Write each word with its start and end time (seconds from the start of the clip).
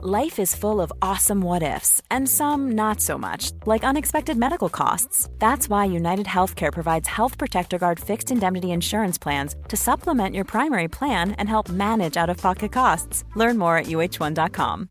Life 0.00 0.38
is 0.38 0.54
full 0.54 0.80
of 0.80 0.92
awesome 1.02 1.40
what 1.40 1.64
ifs, 1.64 2.00
and 2.08 2.28
some 2.28 2.70
not 2.76 3.00
so 3.00 3.18
much, 3.18 3.50
like 3.66 3.82
unexpected 3.82 4.36
medical 4.36 4.68
costs. 4.68 5.28
That's 5.40 5.68
why 5.68 5.86
United 5.86 6.26
Healthcare 6.26 6.72
provides 6.72 7.08
Health 7.08 7.36
Protector 7.36 7.78
Guard 7.78 7.98
fixed 7.98 8.30
indemnity 8.30 8.70
insurance 8.70 9.18
plans 9.18 9.56
to 9.66 9.76
supplement 9.76 10.36
your 10.36 10.44
primary 10.44 10.86
plan 10.86 11.32
and 11.32 11.48
help 11.48 11.68
manage 11.68 12.16
out 12.16 12.30
of 12.30 12.36
pocket 12.36 12.70
costs. 12.70 13.24
Learn 13.34 13.58
more 13.58 13.76
at 13.76 13.86
uh1.com. 13.86 14.88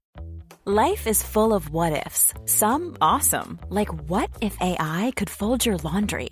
Life 0.66 1.08
is 1.08 1.24
full 1.24 1.54
of 1.54 1.70
what 1.70 2.06
ifs, 2.06 2.34
some 2.44 2.98
awesome, 3.00 3.60
like 3.70 4.10
what 4.10 4.30
if 4.42 4.58
AI 4.60 5.14
could 5.16 5.30
fold 5.30 5.66
your 5.66 5.78
laundry? 5.78 6.32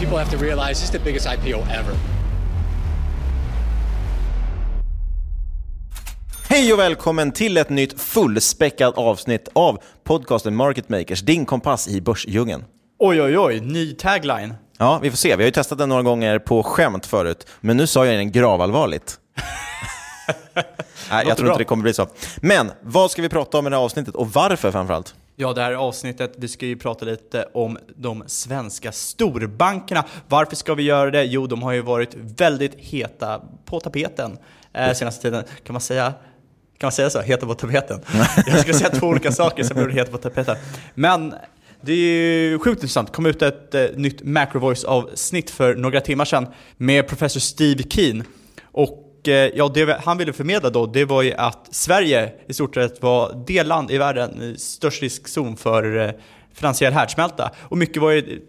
People 0.00 0.18
have 0.18 0.30
to 0.30 0.44
realize 0.44 0.68
this 0.68 0.84
is 0.84 0.90
the 0.90 0.98
biggest 0.98 1.26
IPO 1.26 1.58
ever. 1.58 1.94
Hej 6.48 6.72
och 6.72 6.78
välkommen 6.78 7.32
till 7.32 7.56
ett 7.56 7.68
nytt 7.68 8.00
fullspäckat 8.00 8.98
avsnitt 8.98 9.48
av 9.52 9.78
podcasten 10.04 10.56
Market 10.56 10.88
Makers, 10.88 11.20
din 11.20 11.46
kompass 11.46 11.88
i 11.88 12.00
börsdjungeln. 12.00 12.64
Oj, 12.98 13.22
oj, 13.22 13.38
oj, 13.38 13.60
ny 13.60 13.92
tagline. 13.92 14.54
Ja, 14.78 14.98
vi 15.02 15.10
får 15.10 15.16
se. 15.16 15.36
Vi 15.36 15.42
har 15.42 15.46
ju 15.46 15.50
testat 15.52 15.78
den 15.78 15.88
några 15.88 16.02
gånger 16.02 16.38
på 16.38 16.62
skämt 16.62 17.06
förut, 17.06 17.46
men 17.60 17.76
nu 17.76 17.86
sa 17.86 18.06
jag 18.06 18.14
den 18.14 18.32
gravallvarligt. 18.32 19.18
Nej, 21.10 21.24
jag 21.28 21.36
tror 21.36 21.48
inte 21.48 21.60
det 21.60 21.64
kommer 21.64 21.82
bli 21.82 21.94
så. 21.94 22.08
Men 22.36 22.70
vad 22.82 23.10
ska 23.10 23.22
vi 23.22 23.28
prata 23.28 23.58
om 23.58 23.66
i 23.66 23.70
det 23.70 23.76
här 23.76 23.84
avsnittet 23.84 24.14
och 24.14 24.32
varför 24.32 24.70
framförallt? 24.70 25.14
Ja, 25.40 25.52
det 25.52 25.62
här 25.62 25.72
avsnittet, 25.72 26.32
vi 26.36 26.48
ska 26.48 26.66
ju 26.66 26.76
prata 26.76 27.04
lite 27.04 27.48
om 27.54 27.78
de 27.96 28.24
svenska 28.26 28.92
storbankerna. 28.92 30.04
Varför 30.28 30.56
ska 30.56 30.74
vi 30.74 30.82
göra 30.82 31.10
det? 31.10 31.24
Jo, 31.24 31.46
de 31.46 31.62
har 31.62 31.72
ju 31.72 31.80
varit 31.80 32.14
väldigt 32.14 32.74
heta 32.74 33.42
på 33.64 33.80
tapeten 33.80 34.38
eh, 34.72 34.92
senaste 34.92 35.22
tiden. 35.22 35.44
Kan 35.64 35.72
man 35.72 35.80
säga 35.80 36.14
kan 36.78 36.86
man 36.86 36.92
säga 36.92 37.10
så? 37.10 37.20
Heta 37.20 37.46
på 37.46 37.54
tapeten? 37.54 38.00
Jag 38.46 38.60
ska 38.60 38.72
säga 38.72 38.90
två 38.90 39.06
olika 39.06 39.32
saker, 39.32 39.74
blir 39.74 39.86
det 39.86 39.92
heta 39.92 40.10
på 40.10 40.18
tapeten. 40.18 40.56
Men 40.94 41.34
det 41.80 41.92
är 41.92 41.96
ju 41.96 42.58
sjukt 42.58 42.76
intressant. 42.76 43.08
Det 43.08 43.14
kom 43.14 43.26
ut 43.26 43.42
ett 43.42 43.74
eh, 43.74 43.84
nytt 43.94 44.22
Macrovoice-avsnitt 44.22 45.50
för 45.50 45.74
några 45.74 46.00
timmar 46.00 46.24
sedan 46.24 46.46
med 46.76 47.08
professor 47.08 47.40
Steve 47.40 47.82
Keen. 47.82 48.24
Och 48.72 48.99
och 49.20 49.28
eh, 49.28 49.50
ja, 49.54 49.68
det 49.74 50.00
han 50.04 50.18
ville 50.18 50.32
förmedla 50.32 50.70
då, 50.70 50.86
det 50.86 51.04
var 51.04 51.22
ju 51.22 51.32
att 51.34 51.68
Sverige 51.70 52.32
i 52.48 52.52
stort 52.54 52.74
sett 52.74 53.02
var 53.02 53.44
det 53.46 53.62
land 53.62 53.90
i 53.90 53.98
världen 53.98 54.42
i 54.42 54.58
störst 54.58 55.02
riskzon 55.02 55.56
för 55.56 55.96
eh, 55.96 56.10
finansiell 56.54 56.92
härdsmälta. 56.92 57.50
Och 57.58 57.78
mycket 57.78 58.02
var 58.02 58.10
ju 58.10 58.40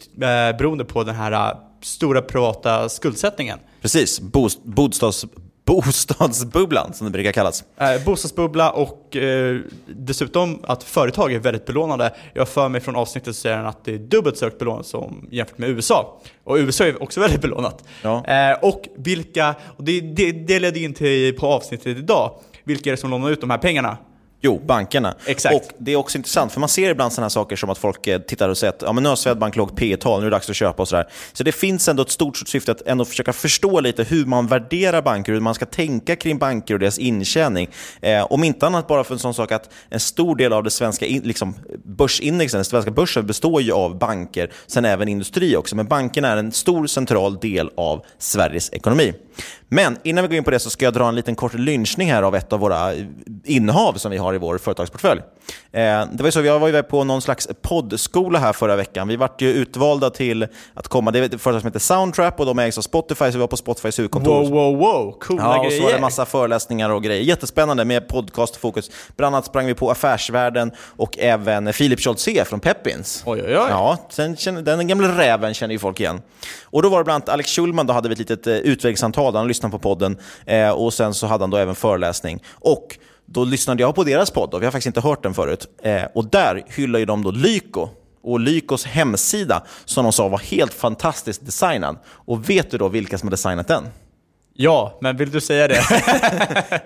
beroende 0.57 0.85
på 0.85 1.03
den 1.03 1.15
här 1.15 1.55
stora 1.81 2.21
privata 2.21 2.89
skuldsättningen. 2.89 3.59
Precis, 3.81 4.21
bostads 4.63 5.25
bostadsbubblan 5.65 6.93
som 6.93 7.05
det 7.05 7.11
brukar 7.11 7.31
kallas. 7.31 7.63
Eh, 7.77 8.03
bostadsbubbla 8.05 8.71
och 8.71 9.15
eh, 9.15 9.59
dessutom 9.87 10.59
att 10.63 10.83
företag 10.83 11.33
är 11.33 11.39
väldigt 11.39 11.65
belånade. 11.65 12.13
Jag 12.33 12.47
för 12.47 12.69
mig 12.69 12.81
från 12.81 12.95
avsnittet 12.95 13.35
så 13.35 13.41
säger 13.41 13.57
han 13.57 13.65
att 13.65 13.85
det 13.85 13.93
är 13.93 13.97
dubbelt 13.97 14.37
så 14.37 14.45
högt 14.45 14.59
belånat 14.59 14.85
som 14.85 15.27
jämfört 15.31 15.57
med 15.57 15.69
USA. 15.69 16.21
Och 16.43 16.55
USA 16.55 16.85
är 16.85 17.03
också 17.03 17.19
väldigt 17.19 17.41
belånat. 17.41 17.83
Ja. 18.01 18.25
Eh, 18.25 18.57
och 18.61 18.87
vilka, 18.97 19.55
och 19.77 19.83
det, 19.83 20.01
det, 20.01 20.31
det 20.31 20.59
ledde 20.59 20.79
in 20.79 20.93
till 20.93 21.37
på 21.37 21.47
avsnittet 21.47 21.97
idag, 21.97 22.31
vilka 22.63 22.89
är 22.89 22.91
det 22.91 22.97
som 22.97 23.09
lånar 23.09 23.29
ut 23.29 23.41
de 23.41 23.49
här 23.49 23.57
pengarna? 23.57 23.97
Jo, 24.43 24.61
bankerna. 24.65 25.15
Exakt. 25.25 25.55
Och 25.55 25.73
det 25.77 25.91
är 25.91 25.95
också 25.95 26.17
intressant, 26.17 26.51
för 26.51 26.59
man 26.59 26.69
ser 26.69 26.89
ibland 26.89 27.13
sådana 27.13 27.25
här 27.25 27.29
saker 27.29 27.55
som 27.55 27.69
att 27.69 27.77
folk 27.77 28.07
eh, 28.07 28.19
tittar 28.19 28.49
och 28.49 28.57
säger 28.57 28.73
att 28.73 28.81
ja, 28.81 28.93
men 28.93 29.03
nu 29.03 29.09
har 29.09 29.15
Swedbank 29.15 29.55
lågt 29.55 29.75
P 29.75 29.97
tal 29.97 30.19
nu 30.19 30.27
är 30.27 30.31
det 30.31 30.35
dags 30.35 30.49
att 30.49 30.55
köpa 30.55 30.81
och 30.81 30.87
sådär. 30.87 31.07
Så 31.33 31.43
det 31.43 31.51
finns 31.51 31.87
ändå 31.87 32.03
ett 32.03 32.09
stort 32.09 32.37
syfte 32.37 32.71
att 32.71 32.81
ändå 32.81 33.05
försöka 33.05 33.33
förstå 33.33 33.79
lite 33.79 34.03
hur 34.03 34.25
man 34.25 34.47
värderar 34.47 35.01
banker, 35.01 35.33
hur 35.33 35.39
man 35.39 35.55
ska 35.55 35.65
tänka 35.65 36.15
kring 36.15 36.37
banker 36.37 36.73
och 36.73 36.79
deras 36.79 36.97
intjäning. 36.99 37.69
Eh, 38.01 38.31
om 38.31 38.43
inte 38.43 38.67
annat 38.67 38.87
bara 38.87 39.03
för 39.03 39.13
en 39.13 39.19
sån 39.19 39.33
sak 39.33 39.51
att 39.51 39.69
en 39.89 39.99
stor 39.99 40.35
del 40.35 40.53
av 40.53 40.63
det 40.63 40.71
svenska 40.71 41.05
in, 41.05 41.21
liksom, 41.21 41.55
börsindexen, 41.85 42.57
den 42.57 42.65
svenska 42.65 42.91
börsen 42.91 43.27
består 43.27 43.61
ju 43.61 43.71
av 43.71 43.97
banker, 43.97 44.51
sen 44.67 44.85
även 44.85 45.07
industri 45.07 45.55
också. 45.55 45.75
Men 45.75 45.87
bankerna 45.87 46.27
är 46.27 46.37
en 46.37 46.51
stor 46.51 46.87
central 46.87 47.39
del 47.39 47.69
av 47.77 48.05
Sveriges 48.17 48.73
ekonomi. 48.73 49.13
Men 49.73 49.97
innan 50.03 50.23
vi 50.23 50.27
går 50.27 50.37
in 50.37 50.43
på 50.43 50.51
det 50.51 50.59
så 50.59 50.69
ska 50.69 50.85
jag 50.85 50.93
dra 50.93 51.07
en 51.07 51.15
liten 51.15 51.35
kort 51.35 51.53
lynchning 51.53 52.11
här 52.11 52.23
av 52.23 52.35
ett 52.35 52.53
av 52.53 52.59
våra 52.59 52.93
innehav 53.43 53.93
som 53.93 54.11
vi 54.11 54.17
har 54.17 54.33
i 54.33 54.37
vår 54.37 54.57
företagsportfölj. 54.57 55.21
Eh, 55.71 55.81
det 55.81 56.17
var 56.17 56.25
ju 56.25 56.31
så, 56.31 56.41
vi 56.41 56.49
var 56.49 56.67
ju 56.67 56.83
på 56.83 57.03
någon 57.03 57.21
slags 57.21 57.47
poddskola 57.61 58.39
här 58.39 58.53
förra 58.53 58.75
veckan. 58.75 59.07
Vi 59.07 59.15
vart 59.15 59.41
ju 59.41 59.53
utvalda 59.53 60.09
till 60.09 60.47
att 60.73 60.87
komma, 60.87 61.11
det 61.11 61.19
är 61.19 61.23
ett 61.23 61.41
företag 61.41 61.61
som 61.61 61.67
heter 61.67 61.79
Soundtrap 61.79 62.39
och 62.39 62.45
de 62.45 62.59
ägs 62.59 62.77
av 62.77 62.81
Spotify, 62.81 63.25
så 63.25 63.31
vi 63.31 63.37
var 63.37 63.47
på 63.47 63.57
Spotifys 63.57 63.99
huvudkontor. 63.99 64.43
Wow, 64.43 64.51
wow, 64.51 64.77
wow, 64.77 65.11
coola 65.19 65.43
ja, 65.43 65.57
och 65.57 65.65
grejer. 65.65 65.79
så 65.79 65.85
var 65.85 65.93
det 65.93 66.01
massa 66.01 66.25
föreläsningar 66.25 66.89
och 66.89 67.03
grejer. 67.03 67.23
Jättespännande 67.23 67.85
med 67.85 68.07
podcastfokus. 68.07 68.91
Bland 69.15 69.35
annat 69.35 69.45
sprang 69.45 69.65
vi 69.65 69.73
på 69.73 69.91
Affärsvärlden 69.91 70.71
och 70.97 71.19
även 71.19 71.73
Filip 71.73 71.99
Scholtze 71.99 72.45
från 72.45 72.59
Peppins. 72.59 73.23
Oj, 73.25 73.41
oj, 73.45 73.57
oj. 73.57 73.65
Ja, 73.69 73.97
sen 74.09 74.63
den 74.63 74.87
gamla 74.87 75.17
räven 75.17 75.53
känner 75.53 75.73
ju 75.73 75.79
folk 75.79 75.99
igen. 75.99 76.21
Och 76.63 76.81
då 76.81 76.89
var 76.89 76.97
det 76.97 77.03
bland 77.03 77.15
annat 77.15 77.29
Alex 77.29 77.51
Schulman, 77.51 77.87
då 77.87 77.93
hade 77.93 78.09
vi 78.09 78.13
ett 78.13 78.19
litet 78.19 78.47
eh, 78.47 78.53
utvägssamtal, 78.53 79.35
han 79.35 79.47
lyssnade 79.61 79.71
på 79.71 79.79
podden 79.79 80.17
eh, 80.45 80.69
och 80.69 80.93
sen 80.93 81.13
så 81.13 81.27
hade 81.27 81.43
han 81.43 81.49
då 81.49 81.57
även 81.57 81.75
föreläsning. 81.75 82.43
Och 82.51 82.97
då 83.25 83.43
lyssnade 83.43 83.83
jag 83.83 83.95
på 83.95 84.03
deras 84.03 84.31
podd, 84.31 84.53
och 84.53 84.61
vi 84.61 84.65
har 84.65 84.71
faktiskt 84.71 84.87
inte 84.87 85.07
hört 85.07 85.23
den 85.23 85.33
förut. 85.33 85.67
Eh, 85.83 86.03
och 86.15 86.25
där 86.25 86.63
hyllar 86.67 86.99
ju 86.99 87.05
de 87.05 87.23
då 87.23 87.31
Lyko 87.31 87.89
och 88.23 88.39
Lykos 88.39 88.85
hemsida 88.85 89.63
som 89.85 90.03
de 90.03 90.13
sa 90.13 90.27
var 90.27 90.39
helt 90.39 90.73
fantastiskt 90.73 91.45
designad. 91.45 91.97
Och 92.05 92.49
vet 92.49 92.71
du 92.71 92.77
då 92.77 92.87
vilka 92.87 93.17
som 93.17 93.27
har 93.27 93.31
designat 93.31 93.67
den? 93.67 93.83
Ja, 94.53 94.97
men 95.01 95.17
vill 95.17 95.31
du 95.31 95.41
säga 95.41 95.67
det? 95.67 95.81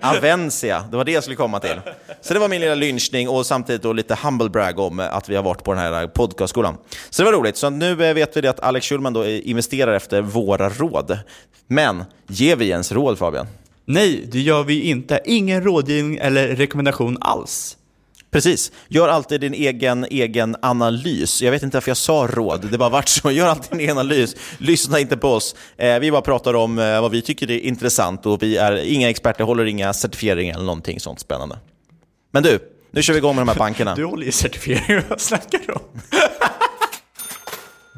Avencia, 0.00 0.84
det 0.90 0.96
var 0.96 1.04
det 1.04 1.12
jag 1.12 1.22
skulle 1.22 1.36
komma 1.36 1.60
till. 1.60 1.80
Så 2.20 2.34
det 2.34 2.40
var 2.40 2.48
min 2.48 2.60
lilla 2.60 2.74
lynchning 2.74 3.28
och 3.28 3.46
samtidigt 3.46 3.82
då 3.82 3.92
lite 3.92 4.18
humble 4.22 4.48
brag 4.48 4.78
om 4.78 5.00
att 5.00 5.28
vi 5.28 5.36
har 5.36 5.42
varit 5.42 5.64
på 5.64 5.72
den 5.72 5.82
här 5.82 6.06
podcastskolan. 6.06 6.76
Så 7.10 7.22
det 7.22 7.30
var 7.30 7.38
roligt. 7.38 7.56
Så 7.56 7.70
nu 7.70 7.94
vet 7.94 8.36
vi 8.36 8.48
att 8.48 8.60
Alex 8.60 8.86
Schulman 8.86 9.12
då 9.12 9.26
investerar 9.26 9.92
efter 9.92 10.20
våra 10.22 10.68
råd. 10.68 11.18
Men 11.66 12.04
ger 12.26 12.56
vi 12.56 12.68
ens 12.68 12.92
råd 12.92 13.18
Fabian? 13.18 13.46
Nej, 13.84 14.28
det 14.32 14.40
gör 14.40 14.62
vi 14.62 14.82
inte. 14.82 15.20
Ingen 15.24 15.64
rådgivning 15.64 16.16
eller 16.16 16.48
rekommendation 16.48 17.18
alls. 17.20 17.76
Precis. 18.36 18.72
Gör 18.88 19.08
alltid 19.08 19.40
din 19.40 19.54
egen, 19.54 20.06
egen 20.10 20.56
analys. 20.62 21.42
Jag 21.42 21.50
vet 21.50 21.62
inte 21.62 21.76
varför 21.76 21.90
jag 21.90 21.96
sa 21.96 22.28
råd, 22.30 22.70
det 22.70 22.78
bara 22.78 22.88
vart 22.88 23.08
så. 23.08 23.30
Gör 23.30 23.48
alltid 23.48 23.70
din 23.70 23.80
egen 23.80 23.98
analys. 23.98 24.36
Lyssna 24.58 25.00
inte 25.00 25.16
på 25.16 25.28
oss. 25.28 25.54
Eh, 25.76 25.98
vi 25.98 26.10
bara 26.10 26.22
pratar 26.22 26.54
om 26.54 26.78
eh, 26.78 27.00
vad 27.00 27.10
vi 27.10 27.22
tycker 27.22 27.50
är 27.50 27.58
intressant 27.58 28.26
och 28.26 28.42
vi 28.42 28.56
är 28.56 28.76
inga 28.76 29.10
experter, 29.10 29.44
håller 29.44 29.64
inga 29.64 29.92
certifieringar 29.92 30.54
eller 30.54 30.64
någonting 30.64 31.00
sånt 31.00 31.20
spännande. 31.20 31.58
Men 32.32 32.42
du, 32.42 32.58
nu 32.90 33.02
kör 33.02 33.12
vi 33.12 33.18
igång 33.18 33.36
med 33.36 33.46
de 33.46 33.48
här 33.48 33.58
bankerna. 33.58 33.94
Du 33.94 34.04
håller 34.04 34.26
ju 34.26 34.32
certifieringar, 34.32 35.04
vad 35.08 35.20
snackar 35.20 35.60
du 35.66 35.72
om? 35.72 35.82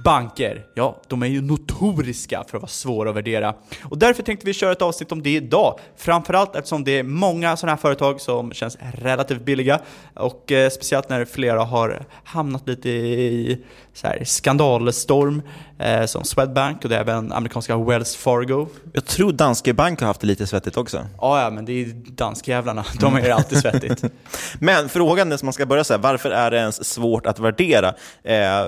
Banker, 0.09 0.65
ja, 0.75 1.01
de 1.09 1.23
är 1.23 1.27
ju 1.27 1.41
notoriska 1.41 2.45
för 2.49 2.57
att 2.57 2.63
vara 2.63 2.69
svåra 2.69 3.11
att 3.11 3.17
värdera. 3.17 3.55
Och 3.83 3.99
därför 3.99 4.23
tänkte 4.23 4.47
vi 4.47 4.53
köra 4.53 4.73
ett 4.73 4.83
avsnitt 4.83 5.13
om 5.13 5.23
det 5.23 5.35
idag. 5.35 5.79
Framförallt 5.97 6.57
eftersom 6.57 6.85
det 6.85 6.99
är 6.99 7.03
många 7.03 7.57
sådana 7.57 7.73
här 7.73 7.81
företag 7.81 8.21
som 8.21 8.53
känns 8.53 8.79
relativt 8.93 9.45
billiga. 9.45 9.81
Och 10.15 10.53
eh, 10.53 10.71
speciellt 10.71 11.09
när 11.09 11.25
flera 11.25 11.65
har 11.65 12.05
hamnat 12.25 12.69
lite 12.69 12.89
i 12.89 13.65
så 13.95 14.07
här, 14.07 14.25
skandalstorm, 14.25 15.43
eh, 15.79 16.05
som 16.05 16.25
Swedbank 16.25 16.85
och 16.85 16.91
det 16.91 16.97
är 16.97 17.01
även 17.01 17.33
amerikanska 17.33 17.77
Wells 17.77 18.17
Fargo. 18.17 18.67
Jag 18.93 19.05
tror 19.05 19.33
Danske 19.33 19.75
Bank 19.75 20.01
har 20.01 20.07
haft 20.07 20.21
det 20.21 20.27
lite 20.27 20.47
svettigt 20.47 20.77
också. 20.77 21.07
Ja, 21.21 21.43
ja, 21.43 21.51
men 21.51 21.65
det 21.65 21.73
är 21.73 21.87
danskjävlarna. 22.07 22.85
De 23.01 23.17
är 23.17 23.31
alltid 23.31 23.59
svettigt. 23.59 24.05
men 24.61 24.89
frågan 24.89 25.33
är 25.33 25.37
som 25.37 25.47
man 25.47 25.53
ska 25.53 25.67
börja 25.67 25.85
säga, 25.85 25.99
varför 25.99 26.31
är 26.31 26.51
det 26.51 26.57
ens 26.57 26.85
svårt 26.85 27.27
att 27.27 27.39
värdera? 27.39 27.95
Eh, 28.23 28.67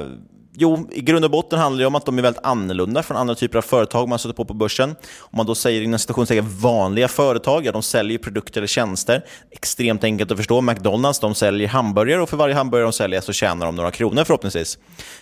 Jo, 0.57 0.89
i 0.93 1.01
grund 1.01 1.25
och 1.25 1.31
botten 1.31 1.59
handlar 1.59 1.81
det 1.81 1.87
om 1.87 1.95
att 1.95 2.07
de 2.07 2.19
är 2.19 2.23
väldigt 2.23 2.45
annorlunda 2.45 3.03
från 3.03 3.17
andra 3.17 3.35
typer 3.35 3.59
av 3.59 3.63
företag 3.63 4.09
man 4.09 4.19
sätter 4.19 4.35
på 4.35 4.45
på 4.45 4.55
börsen. 4.55 4.91
Om 5.21 5.37
man 5.37 5.47
då 5.47 5.55
säger 5.55 5.83
inom 5.83 5.99
citationstecken 5.99 6.59
vanliga 6.59 7.09
företag, 7.09 7.67
ja 7.67 7.73
de 7.73 7.83
säljer 7.83 8.19
produkter 8.19 8.61
eller 8.61 8.69
tjänster. 8.69 9.25
Extremt 9.51 10.05
enkelt 10.05 10.31
att 10.31 10.37
förstå. 10.37 10.61
McDonalds 10.61 11.21
de 11.21 11.35
säljer 11.35 11.69
hamburgare 11.69 12.23
och 12.23 12.29
för 12.29 12.37
varje 12.37 12.55
hamburgare 12.55 12.87
de 12.87 12.93
säljer 12.93 13.21
så 13.21 13.33
tjänar 13.33 13.67
de 13.67 13.77
några 13.77 13.91
kronor 13.91 14.25
förhoppningsvis. 14.25 14.79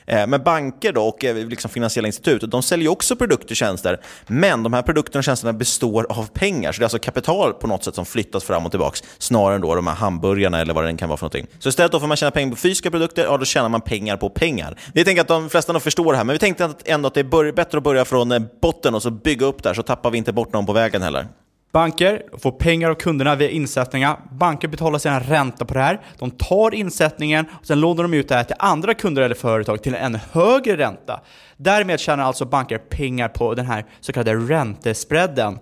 Eh, 0.06 0.26
men 0.26 0.42
banker 0.42 0.92
då 0.92 1.02
och 1.02 1.24
eh, 1.24 1.36
liksom 1.48 1.70
finansiella 1.70 2.06
institut, 2.06 2.50
de 2.50 2.62
säljer 2.62 2.90
också 2.90 3.16
produkter 3.16 3.50
och 3.50 3.56
tjänster. 3.56 4.00
Men 4.26 4.62
de 4.62 4.72
här 4.72 4.82
produkterna 4.82 5.18
och 5.18 5.24
tjänsterna 5.24 5.52
består 5.52 6.06
av 6.10 6.28
pengar. 6.32 6.72
Så 6.72 6.78
det 6.78 6.82
är 6.82 6.84
alltså 6.84 6.98
kapital 6.98 7.52
på 7.52 7.66
något 7.66 7.84
sätt 7.84 7.94
som 7.94 8.06
flyttas 8.06 8.44
fram 8.44 8.66
och 8.66 8.72
tillbaka 8.72 8.96
snarare 9.18 9.54
än 9.54 9.60
då 9.60 9.74
de 9.74 9.86
här 9.86 9.94
hamburgarna 9.94 10.60
eller 10.60 10.74
vad 10.74 10.84
det 10.84 10.96
kan 10.96 11.08
vara 11.08 11.16
för 11.16 11.24
någonting. 11.24 11.46
Så 11.58 11.68
istället 11.68 11.92
då 11.92 11.98
för 11.98 12.04
att 12.04 12.08
man 12.08 12.16
tjäna 12.16 12.30
pengar 12.30 12.50
på 12.50 12.56
fysiska 12.56 12.90
produkter, 12.90 13.24
ja 13.24 13.36
då 13.36 13.44
tjänar 13.44 13.68
man 13.68 13.80
pengar 13.80 14.16
på 14.16 14.30
pengar. 14.30 14.78
Det 14.94 15.04
tänker 15.04 15.27
att 15.30 15.42
de 15.42 15.50
flesta 15.50 15.72
nog 15.72 15.82
förstår 15.82 16.12
det 16.12 16.16
här, 16.16 16.24
men 16.24 16.32
vi 16.32 16.38
tänkte 16.38 16.74
ändå 16.84 17.06
att 17.06 17.14
det 17.14 17.20
är 17.20 17.52
bättre 17.52 17.78
att 17.78 17.84
börja 17.84 18.04
från 18.04 18.32
eh, 18.32 18.42
botten 18.62 18.94
och 18.94 19.02
så 19.02 19.10
bygga 19.10 19.46
upp 19.46 19.62
där, 19.62 19.74
så 19.74 19.82
tappar 19.82 20.10
vi 20.10 20.18
inte 20.18 20.32
bort 20.32 20.52
någon 20.52 20.66
på 20.66 20.72
vägen 20.72 21.02
heller. 21.02 21.26
Banker 21.72 22.22
får 22.38 22.50
pengar 22.50 22.90
av 22.90 22.94
kunderna 22.94 23.34
via 23.34 23.50
insättningar. 23.50 24.20
Banker 24.30 24.68
betalar 24.68 24.98
sedan 24.98 25.20
ränta 25.20 25.64
på 25.64 25.74
det 25.74 25.80
här. 25.80 26.00
De 26.18 26.30
tar 26.30 26.74
insättningen 26.74 27.46
och 27.60 27.66
sen 27.66 27.80
lånar 27.80 28.02
de 28.02 28.14
ut 28.14 28.28
det 28.28 28.34
här 28.34 28.44
till 28.44 28.56
andra 28.58 28.94
kunder 28.94 29.22
eller 29.22 29.34
företag 29.34 29.82
till 29.82 29.94
en 29.94 30.18
högre 30.32 30.76
ränta. 30.76 31.20
Därmed 31.56 32.00
tjänar 32.00 32.24
alltså 32.24 32.44
banker 32.44 32.78
pengar 32.78 33.28
på 33.28 33.54
den 33.54 33.66
här 33.66 33.84
så 34.00 34.12
kallade 34.12 34.34
räntespreaden. 34.34 35.58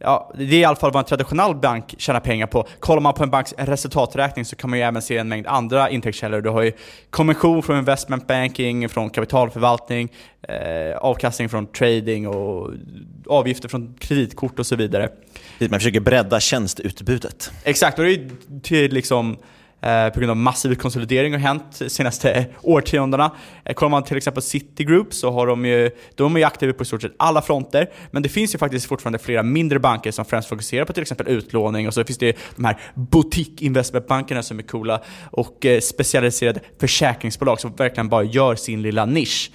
Ja, 0.00 0.32
det 0.34 0.44
är 0.44 0.52
i 0.52 0.64
alla 0.64 0.76
fall 0.76 0.92
vad 0.92 1.00
en 1.00 1.08
traditionell 1.08 1.54
bank 1.54 1.94
tjänar 1.98 2.20
pengar 2.20 2.46
på. 2.46 2.66
Kollar 2.80 3.00
man 3.00 3.14
på 3.14 3.22
en 3.22 3.30
banks 3.30 3.54
resultaträkning 3.58 4.44
så 4.44 4.56
kan 4.56 4.70
man 4.70 4.78
ju 4.78 4.84
även 4.84 5.02
se 5.02 5.18
en 5.18 5.28
mängd 5.28 5.46
andra 5.46 5.90
intäktskällor. 5.90 6.40
Du 6.40 6.50
har 6.50 6.62
ju 6.62 6.72
kommission 7.10 7.62
från 7.62 7.78
investment 7.78 8.26
banking, 8.26 8.88
från 8.88 9.10
kapitalförvaltning, 9.10 10.08
eh, 10.42 10.96
avkastning 10.98 11.48
från 11.48 11.66
trading 11.66 12.26
och 12.26 12.70
avgifter 13.26 13.68
från 13.68 13.94
kreditkort 13.98 14.58
och 14.58 14.66
så 14.66 14.76
vidare. 14.76 15.08
Man 15.58 15.80
försöker 15.80 16.00
bredda 16.00 16.40
tjänstutbudet. 16.40 17.52
Exakt, 17.64 17.98
och 17.98 18.04
det 18.04 18.12
är 18.12 18.30
till 18.62 18.92
liksom 18.92 19.36
Eh, 19.80 20.08
på 20.08 20.20
grund 20.20 20.30
av 20.30 20.36
massiv 20.36 20.74
konsolidering 20.74 21.32
har 21.32 21.40
hänt 21.40 21.78
de 21.78 21.90
senaste 21.90 22.46
årtiondena. 22.62 23.30
Eh, 23.64 23.74
kollar 23.74 23.90
man 23.90 24.04
till 24.04 24.16
exempel 24.16 24.42
Citigroup 24.42 25.14
så 25.14 25.30
har 25.30 25.46
de 25.46 25.64
ju, 25.64 25.90
de 26.14 26.34
är 26.34 26.40
ju 26.40 26.44
aktiva 26.44 26.72
på 26.72 26.82
i 26.82 26.86
stort 26.86 27.02
sett 27.02 27.14
alla 27.16 27.42
fronter, 27.42 27.90
men 28.10 28.22
det 28.22 28.28
finns 28.28 28.54
ju 28.54 28.58
faktiskt 28.58 28.86
fortfarande 28.86 29.18
flera 29.18 29.42
mindre 29.42 29.78
banker 29.78 30.10
som 30.10 30.24
främst 30.24 30.48
fokuserar 30.48 30.84
på 30.84 30.92
till 30.92 31.02
exempel 31.02 31.28
utlåning 31.28 31.88
och 31.88 31.94
så 31.94 32.04
finns 32.04 32.18
det 32.18 32.36
de 32.56 32.64
här 32.64 32.80
boutique 32.94 33.64
investmentbankerna 33.64 34.42
som 34.42 34.58
är 34.58 34.62
coola 34.62 35.00
och 35.30 35.66
eh, 35.66 35.80
specialiserade 35.80 36.60
försäkringsbolag 36.80 37.60
som 37.60 37.72
verkligen 37.76 38.08
bara 38.08 38.22
gör 38.22 38.54
sin 38.54 38.82
lilla 38.82 39.04
nisch. 39.04 39.50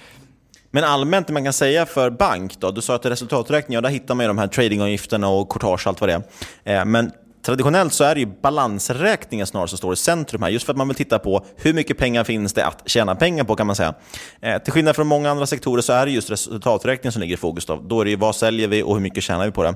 Men 0.70 0.84
allmänt, 0.84 1.26
det 1.26 1.32
man 1.32 1.44
kan 1.44 1.52
säga 1.52 1.86
för 1.86 2.10
bank 2.10 2.60
då, 2.60 2.70
du 2.70 2.80
sa 2.80 2.94
att 2.94 3.06
resultaträkning, 3.06 3.74
ja, 3.74 3.80
där 3.80 3.90
hittar 3.90 4.14
man 4.14 4.24
ju 4.24 4.28
de 4.28 4.38
här 4.38 4.46
tradingavgifterna 4.46 5.28
och 5.28 5.48
courtage 5.48 5.86
och 5.86 5.90
allt 5.90 6.00
vad 6.00 6.10
det 6.10 6.22
är. 6.64 6.80
Eh, 6.80 6.84
men 6.84 7.10
Traditionellt 7.44 7.92
så 7.92 8.04
är 8.04 8.14
det 8.14 8.20
ju 8.20 8.26
balansräkningen 8.26 9.46
snarare 9.46 9.68
som 9.68 9.78
står 9.78 9.92
i 9.92 9.96
centrum 9.96 10.42
här, 10.42 10.50
just 10.50 10.66
för 10.66 10.72
att 10.72 10.76
man 10.76 10.88
vill 10.88 10.96
titta 10.96 11.18
på 11.18 11.44
hur 11.56 11.74
mycket 11.74 11.98
pengar 11.98 12.24
finns 12.24 12.52
det 12.52 12.66
att 12.66 12.82
tjäna 12.86 13.14
pengar 13.14 13.44
på 13.44 13.56
kan 13.56 13.66
man 13.66 13.76
säga. 13.76 13.94
Eh, 14.40 14.62
till 14.62 14.72
skillnad 14.72 14.96
från 14.96 15.06
många 15.06 15.30
andra 15.30 15.46
sektorer 15.46 15.82
så 15.82 15.92
är 15.92 16.06
det 16.06 16.12
just 16.12 16.30
resultaträkningen 16.30 17.12
som 17.12 17.22
ligger 17.22 17.34
i 17.34 17.36
fokus. 17.36 17.66
Då, 17.66 17.76
då 17.76 18.00
är 18.00 18.04
det 18.04 18.10
ju 18.10 18.16
vad 18.16 18.36
säljer 18.36 18.68
vi 18.68 18.82
och 18.82 18.94
hur 18.94 19.00
mycket 19.00 19.24
tjänar 19.24 19.46
vi 19.46 19.52
på 19.52 19.62
det. 19.62 19.74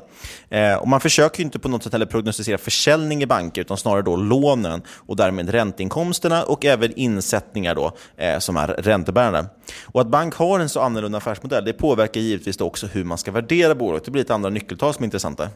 Eh, 0.59 0.77
och 0.77 0.89
man 0.89 1.01
försöker 1.01 1.39
ju 1.39 1.45
inte 1.45 1.59
på 1.59 1.69
något 1.69 1.83
sätt 1.83 1.93
heller 1.93 2.07
prognostisera 2.07 2.59
försäljning 2.59 3.23
i 3.23 3.27
banker, 3.27 3.61
utan 3.61 3.77
snarare 3.77 4.03
då 4.03 4.17
lånen 4.17 4.83
och 5.07 5.17
därmed 5.17 5.51
ränteinkomsterna 5.51 6.43
och 6.43 6.65
även 6.65 6.93
insättningar 6.97 7.75
då, 7.75 7.93
eh, 8.17 8.39
som 8.39 8.57
är 8.57 8.67
räntebärande. 8.67 9.47
Och 9.85 10.01
att 10.01 10.09
bank 10.09 10.35
har 10.35 10.61
en 10.61 10.69
så 10.69 10.81
annorlunda 10.81 11.19
affärsmodell, 11.19 11.65
det 11.65 11.73
påverkar 11.73 12.21
givetvis 12.21 12.61
också 12.61 12.87
hur 12.87 13.05
man 13.05 13.19
ska 13.19 13.31
värdera 13.31 13.75
bolaget. 13.75 14.05
Det 14.05 14.11
blir 14.11 14.23
lite 14.23 14.35
andra 14.35 14.51
nyckeltal 14.51 14.95
som 14.95 15.03
är 15.03 15.07
intressanta. 15.07 15.49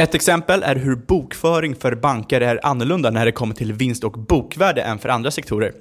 Ett 0.00 0.14
exempel 0.14 0.62
är 0.62 0.76
hur 0.76 0.96
bokföring 0.96 1.74
för 1.74 1.94
banker 1.94 2.40
är 2.40 2.66
annorlunda 2.66 3.10
när 3.10 3.24
det 3.24 3.32
kommer 3.32 3.54
till 3.54 3.72
vinst 3.72 4.04
och 4.04 4.12
bokvärde 4.12 4.82
än 4.82 4.98
för 4.98 5.08
andra 5.08 5.30
sektorer. 5.30 5.72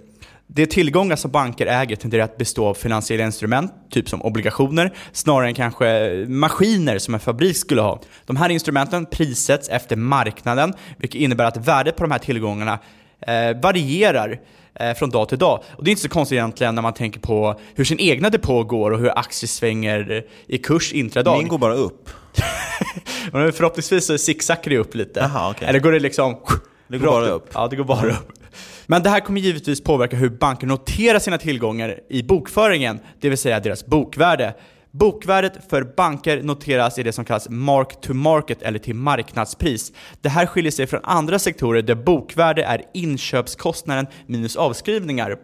De 0.47 0.65
tillgångar 0.65 1.15
som 1.15 1.31
banker 1.31 1.67
äger 1.67 1.95
tenderar 1.95 2.23
att 2.23 2.37
bestå 2.37 2.67
av 2.67 2.73
finansiella 2.73 3.25
instrument, 3.25 3.71
typ 3.89 4.09
som 4.09 4.21
obligationer, 4.21 4.93
snarare 5.11 5.47
än 5.47 5.53
kanske 5.53 6.25
maskiner 6.27 6.97
som 6.97 7.13
en 7.13 7.19
fabrik 7.19 7.57
skulle 7.57 7.81
ha. 7.81 8.01
De 8.25 8.35
här 8.35 8.49
instrumenten 8.49 9.05
prissätts 9.05 9.69
efter 9.69 9.95
marknaden, 9.95 10.73
vilket 10.97 11.21
innebär 11.21 11.45
att 11.45 11.57
värdet 11.57 11.95
på 11.95 12.03
de 12.03 12.11
här 12.11 12.19
tillgångarna 12.19 12.79
eh, 13.27 13.61
varierar 13.61 14.39
eh, 14.75 14.93
från 14.93 15.09
dag 15.09 15.29
till 15.29 15.37
dag. 15.37 15.63
Och 15.69 15.83
det 15.83 15.89
är 15.89 15.91
inte 15.91 16.03
så 16.03 16.09
konstigt 16.09 16.35
egentligen 16.35 16.75
när 16.75 16.81
man 16.81 16.93
tänker 16.93 17.19
på 17.19 17.59
hur 17.75 17.85
sin 17.85 17.99
egna 17.99 18.29
depå 18.29 18.63
går 18.63 18.91
och 18.91 18.99
hur 18.99 19.19
aktier 19.19 19.47
svänger 19.47 20.25
i 20.47 20.57
kurs 20.57 20.93
intradag. 20.93 21.37
Min 21.37 21.47
går 21.47 21.57
bara 21.57 21.73
upp. 21.73 22.09
Men 23.33 23.53
förhoppningsvis 23.53 24.05
så 24.05 24.17
zigzaggar 24.17 24.69
det 24.69 24.77
upp 24.77 24.95
lite. 24.95 25.23
Aha, 25.23 25.51
okay. 25.51 25.67
Eller 25.67 25.79
går 25.79 25.91
det 25.91 25.99
liksom... 25.99 26.35
Det 26.87 26.97
går 26.97 27.07
bara 27.07 27.27
upp? 27.27 27.49
Ja, 27.53 27.67
det 27.67 27.75
går 27.75 27.83
bara 27.83 28.09
upp. 28.09 28.31
Men 28.87 29.03
det 29.03 29.09
här 29.09 29.19
kommer 29.19 29.41
givetvis 29.41 29.83
påverka 29.83 30.15
hur 30.15 30.29
banker 30.29 30.67
noterar 30.67 31.19
sina 31.19 31.37
tillgångar 31.37 31.99
i 32.09 32.23
bokföringen, 32.23 32.99
det 33.19 33.29
vill 33.29 33.37
säga 33.37 33.59
deras 33.59 33.85
bokvärde. 33.85 34.53
Bokvärdet 34.91 35.53
för 35.69 35.83
banker 35.83 36.43
noteras 36.43 36.97
i 36.97 37.03
det 37.03 37.11
som 37.11 37.25
kallas 37.25 37.49
mark 37.49 38.01
to 38.01 38.13
market 38.13 38.61
eller 38.61 38.79
till 38.79 38.95
marknadspris. 38.95 39.91
Det 40.21 40.29
här 40.29 40.45
skiljer 40.45 40.71
sig 40.71 40.87
från 40.87 40.99
andra 41.03 41.39
sektorer 41.39 41.81
där 41.81 41.95
bokvärde 41.95 42.63
är 42.63 42.83
inköpskostnaden 42.93 44.07
minus 44.25 44.55
avskrivningar. 44.55 45.37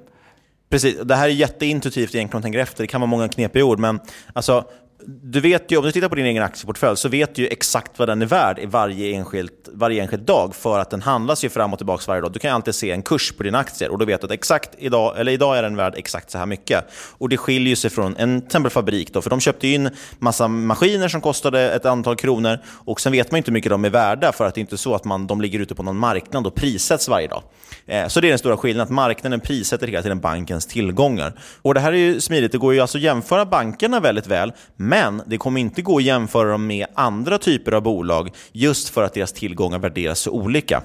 Precis, 0.70 0.96
det 1.04 1.16
här 1.16 1.30
är 1.30 1.34
jätteintuitivt 1.34 2.16
egentligen 2.16 2.26
om 2.26 2.30
man 2.34 2.42
tänker 2.42 2.60
efter. 2.60 2.84
Det 2.84 2.88
kan 2.88 3.02
vara 3.02 3.10
många 3.10 3.28
knepiga 3.28 3.66
ord, 3.66 3.80
men 3.80 4.00
alltså, 4.34 4.66
du 5.08 5.42
vet 5.42 5.72
ju, 5.72 5.78
om 5.78 5.86
du 5.86 5.92
tittar 5.92 6.10
på 6.10 6.16
din 6.16 6.26
egen 6.26 6.44
aktieportfölj 6.44 6.98
så 6.98 7.10
vet 7.10 7.36
du 7.36 7.42
ju 7.42 7.48
exakt 7.48 8.00
vad 8.00 8.08
den 8.10 8.22
är 8.22 8.26
värd 8.26 8.60
i 8.60 8.66
varje 8.66 9.16
enskild, 9.16 9.52
varje 9.74 10.02
enskild 10.02 10.24
dag 10.24 10.56
för 10.56 10.80
att 10.80 10.90
den 10.90 11.02
handlas 11.02 11.44
ju 11.44 11.50
fram 11.50 11.74
och 11.74 11.80
tillbaka 11.80 12.04
varje 12.08 12.22
dag. 12.22 12.32
Du 12.32 12.40
kan 12.40 12.56
alltid 12.56 12.76
se 12.76 12.92
en 12.92 13.02
kurs 13.02 13.32
på 13.32 13.44
dina 13.44 13.58
aktier 13.58 13.90
och 13.90 13.98
då 13.98 14.06
vet 14.06 14.22
du 14.22 14.26
att 14.26 14.32
exakt 14.32 14.70
idag, 14.78 15.20
eller 15.20 15.32
idag 15.32 15.58
är 15.58 15.64
den 15.64 15.76
värd 15.76 15.94
exakt 15.98 16.32
så 16.32 16.38
här 16.38 16.46
mycket. 16.46 16.86
Och 17.18 17.30
Det 17.30 17.38
skiljer 17.38 17.76
sig 17.76 17.90
från 17.90 18.16
en 18.18 18.42
tempelfabrik 18.42 18.86
fabrik, 18.86 19.14
då, 19.14 19.22
för 19.22 19.30
de 19.30 19.40
köpte 19.40 19.68
in 19.68 19.90
massa 20.20 20.48
maskiner 20.48 21.08
som 21.08 21.22
kostade 21.22 21.72
ett 21.72 21.86
antal 21.86 22.16
kronor 22.16 22.60
och 22.86 23.02
sen 23.02 23.12
vet 23.12 23.32
man 23.32 23.38
inte 23.38 23.52
hur 23.52 23.54
mycket 23.54 23.70
de 23.70 23.86
är 23.86 23.90
värda 23.90 24.32
för 24.32 24.46
att 24.46 24.56
det 24.56 24.60
är 24.60 24.62
inte 24.62 24.78
så 24.78 24.96
att 24.96 25.06
man, 25.06 25.28
de 25.28 25.42
ligger 25.42 25.60
ute 25.60 25.76
på 25.76 25.84
någon 25.84 25.98
marknad 25.98 26.48
och 26.48 26.56
prissätts 26.56 27.08
varje 27.08 27.28
dag. 27.28 27.44
Eh, 27.88 28.08
så 28.08 28.22
det 28.22 28.28
är 28.28 28.30
den 28.30 28.40
stora 28.40 28.58
skillnaden, 28.58 28.84
att 28.84 28.96
marknaden 28.96 29.40
prissätter 29.40 29.88
hela 29.88 30.02
tiden 30.02 30.20
bankens 30.20 30.66
tillgångar. 30.66 31.34
Och 31.62 31.74
Det 31.74 31.80
här 31.80 31.94
är 31.94 31.98
ju 31.98 32.22
smidigt, 32.22 32.52
det 32.52 32.58
går 32.58 32.74
ju 32.74 32.80
alltså 32.80 32.98
att 32.98 33.04
jämföra 33.04 33.46
bankerna 33.46 34.00
väldigt 34.00 34.28
väl, 34.28 34.54
men 34.90 35.22
det 35.26 35.38
kommer 35.38 35.62
inte 35.62 35.82
gå 35.82 35.98
att 35.98 36.04
jämföra 36.04 36.52
dem 36.52 36.68
med 36.68 36.88
andra 36.94 37.38
typer 37.38 37.72
av 37.72 37.82
bolag 37.82 38.30
just 38.52 38.90
för 38.90 39.04
att 39.04 39.14
deras 39.14 39.34
tillgångar 39.34 39.80
värderas 39.80 40.20
så 40.20 40.32
olika. 40.32 40.84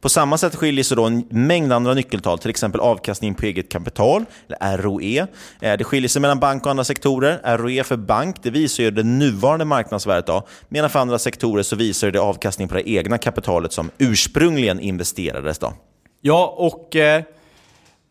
På 0.00 0.08
samma 0.08 0.38
sätt 0.38 0.56
skiljer 0.56 0.84
sig 0.84 0.96
då 0.96 1.04
en 1.04 1.26
mängd 1.30 1.72
andra 1.72 1.94
nyckeltal, 1.94 2.38
till 2.38 2.50
exempel 2.50 2.80
avkastning 2.80 3.34
på 3.34 3.46
eget 3.46 3.72
kapital, 3.72 4.24
eller 4.60 4.78
ROE. 4.78 5.26
Eh, 5.60 5.76
det 5.78 5.84
skiljer 5.84 6.08
sig 6.08 6.22
mellan 6.22 6.40
bank 6.40 6.64
och 6.64 6.70
andra 6.70 6.84
sektorer. 6.84 7.56
ROE 7.56 7.84
för 7.84 7.96
bank 7.96 8.36
det 8.42 8.50
visar 8.50 8.84
ju 8.84 8.90
det 8.90 9.02
nuvarande 9.02 9.64
marknadsvärdet, 9.64 10.26
då, 10.26 10.46
medan 10.68 10.90
för 10.90 10.98
andra 10.98 11.18
sektorer 11.18 11.62
så 11.62 11.76
visar 11.76 12.10
det 12.10 12.20
avkastning 12.20 12.68
på 12.68 12.74
det 12.74 12.90
egna 12.90 13.18
kapitalet 13.18 13.72
som 13.72 13.90
ursprungligen 13.98 14.80
investerades. 14.80 15.58
Då. 15.58 15.72
Ja, 16.20 16.54
och 16.56 16.96
eh 16.96 17.22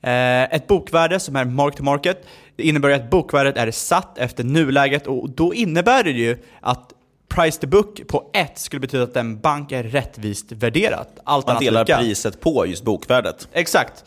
ett 0.01 0.67
bokvärde 0.67 1.19
som 1.19 1.35
är 1.35 1.45
mark 1.45 1.75
to 1.75 1.83
market, 1.83 2.27
det 2.55 2.63
innebär 2.63 2.89
att 2.89 3.09
bokvärdet 3.09 3.57
är 3.57 3.71
satt 3.71 4.17
efter 4.17 4.43
nuläget 4.43 5.07
och 5.07 5.29
då 5.29 5.53
innebär 5.53 6.03
det 6.03 6.11
ju 6.11 6.37
att 6.61 6.93
price 7.29 7.61
to 7.61 7.67
book 7.67 8.07
på 8.07 8.29
1 8.33 8.59
skulle 8.59 8.79
betyda 8.79 9.03
att 9.03 9.17
en 9.17 9.39
bank 9.39 9.71
är 9.71 9.83
rättvist 9.83 10.51
värderad. 10.51 11.07
Allt 11.23 11.47
Man 11.47 11.59
delar 11.59 11.85
lika. 11.85 11.97
priset 11.97 12.41
på 12.41 12.65
just 12.67 12.83
bokvärdet. 12.83 13.47
Exakt. 13.53 14.05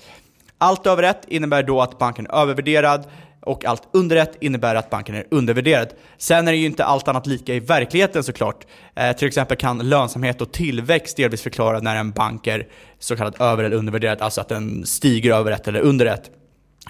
Allt 0.58 0.86
över 0.86 1.02
1 1.02 1.24
innebär 1.28 1.62
då 1.62 1.80
att 1.80 1.98
banken 1.98 2.26
är 2.26 2.34
övervärderad 2.42 3.04
och 3.42 3.64
allt 3.64 3.88
under 3.92 4.16
ett 4.16 4.36
innebär 4.40 4.74
att 4.74 4.90
banken 4.90 5.14
är 5.14 5.24
undervärderad. 5.30 5.88
Sen 6.18 6.48
är 6.48 6.52
det 6.52 6.58
ju 6.58 6.66
inte 6.66 6.84
allt 6.84 7.08
annat 7.08 7.26
lika 7.26 7.54
i 7.54 7.60
verkligheten 7.60 8.24
såklart. 8.24 8.66
Eh, 8.94 9.12
till 9.12 9.28
exempel 9.28 9.56
kan 9.56 9.88
lönsamhet 9.88 10.40
och 10.40 10.52
tillväxt 10.52 11.16
delvis 11.16 11.42
förklara 11.42 11.80
när 11.80 11.96
en 11.96 12.10
bank 12.10 12.46
är 12.46 12.66
så 12.98 13.16
kallat 13.16 13.40
över 13.40 13.64
eller 13.64 13.76
undervärderad, 13.76 14.22
alltså 14.22 14.40
att 14.40 14.48
den 14.48 14.86
stiger 14.86 15.34
över 15.34 15.52
ett 15.52 15.68
eller 15.68 15.80
under 15.80 16.06
ett. 16.06 16.30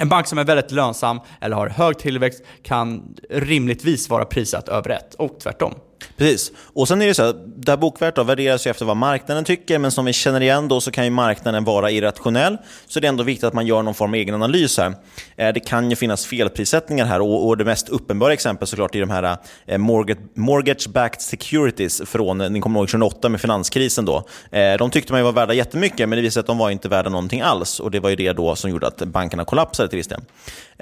En 0.00 0.08
bank 0.08 0.26
som 0.26 0.38
är 0.38 0.44
väldigt 0.44 0.70
lönsam 0.70 1.20
eller 1.40 1.56
har 1.56 1.68
hög 1.68 1.98
tillväxt 1.98 2.42
kan 2.62 3.14
rimligtvis 3.30 4.10
vara 4.10 4.24
prissatt 4.24 4.68
över 4.68 4.90
ett 4.90 5.14
och 5.14 5.40
tvärtom. 5.40 5.74
Precis. 6.16 6.52
Och 6.58 6.88
sen 6.88 7.02
är 7.02 7.06
det 7.06 7.14
så 7.14 7.22
att 7.22 7.36
det 7.56 7.72
här 7.72 7.76
bokvärdet 7.76 8.26
värderas 8.26 8.66
ju 8.66 8.70
efter 8.70 8.84
vad 8.84 8.96
marknaden 8.96 9.44
tycker, 9.44 9.78
men 9.78 9.90
som 9.90 10.04
vi 10.04 10.12
känner 10.12 10.40
igen 10.40 10.68
då 10.68 10.80
så 10.80 10.90
kan 10.90 11.04
ju 11.04 11.10
marknaden 11.10 11.64
vara 11.64 11.90
irrationell. 11.90 12.56
Så 12.86 13.00
det 13.00 13.06
är 13.06 13.08
ändå 13.08 13.24
viktigt 13.24 13.44
att 13.44 13.54
man 13.54 13.66
gör 13.66 13.82
någon 13.82 13.94
form 13.94 14.10
av 14.10 14.14
egen 14.14 14.34
analys 14.34 14.78
här. 14.78 14.94
Eh, 15.36 15.52
det 15.52 15.60
kan 15.60 15.90
ju 15.90 15.96
finnas 15.96 16.26
felprissättningar 16.26 17.04
här 17.04 17.20
och, 17.20 17.56
det 17.56 17.64
mest 17.64 17.88
uppenbara 17.88 18.32
exemplet 18.32 18.68
såklart 18.68 18.94
är 18.94 19.00
de 19.00 19.10
här 19.10 19.36
eh, 19.66 19.78
mortgage-backed 19.78 21.20
securities 21.20 22.02
från, 22.06 22.38
ni 22.38 22.60
kommer 22.60 22.80
ihåg 22.80 22.88
2008 22.88 23.28
med 23.28 23.40
finanskrisen 23.40 24.04
då. 24.04 24.24
Eh, 24.50 24.76
de 24.78 24.90
tyckte 24.90 25.12
man 25.12 25.20
ju 25.20 25.24
var 25.24 25.32
värda 25.32 25.54
jättemycket, 25.54 26.08
men 26.08 26.16
det 26.16 26.22
visade 26.22 26.32
sig 26.32 26.40
att 26.40 26.46
de 26.46 26.58
var 26.58 26.70
inte 26.70 26.88
värda 26.88 27.10
någonting 27.10 27.40
alls. 27.40 27.80
Och 27.80 27.90
det 27.90 28.00
var 28.00 28.10
ju 28.10 28.16
det 28.16 28.32
då 28.32 28.56
som 28.56 28.70
gjorde 28.70 28.86
att 28.86 28.98
bankerna 28.98 29.44
kollapsade 29.44 29.88
till 29.88 29.96
viss 29.96 30.08
del. 30.08 30.20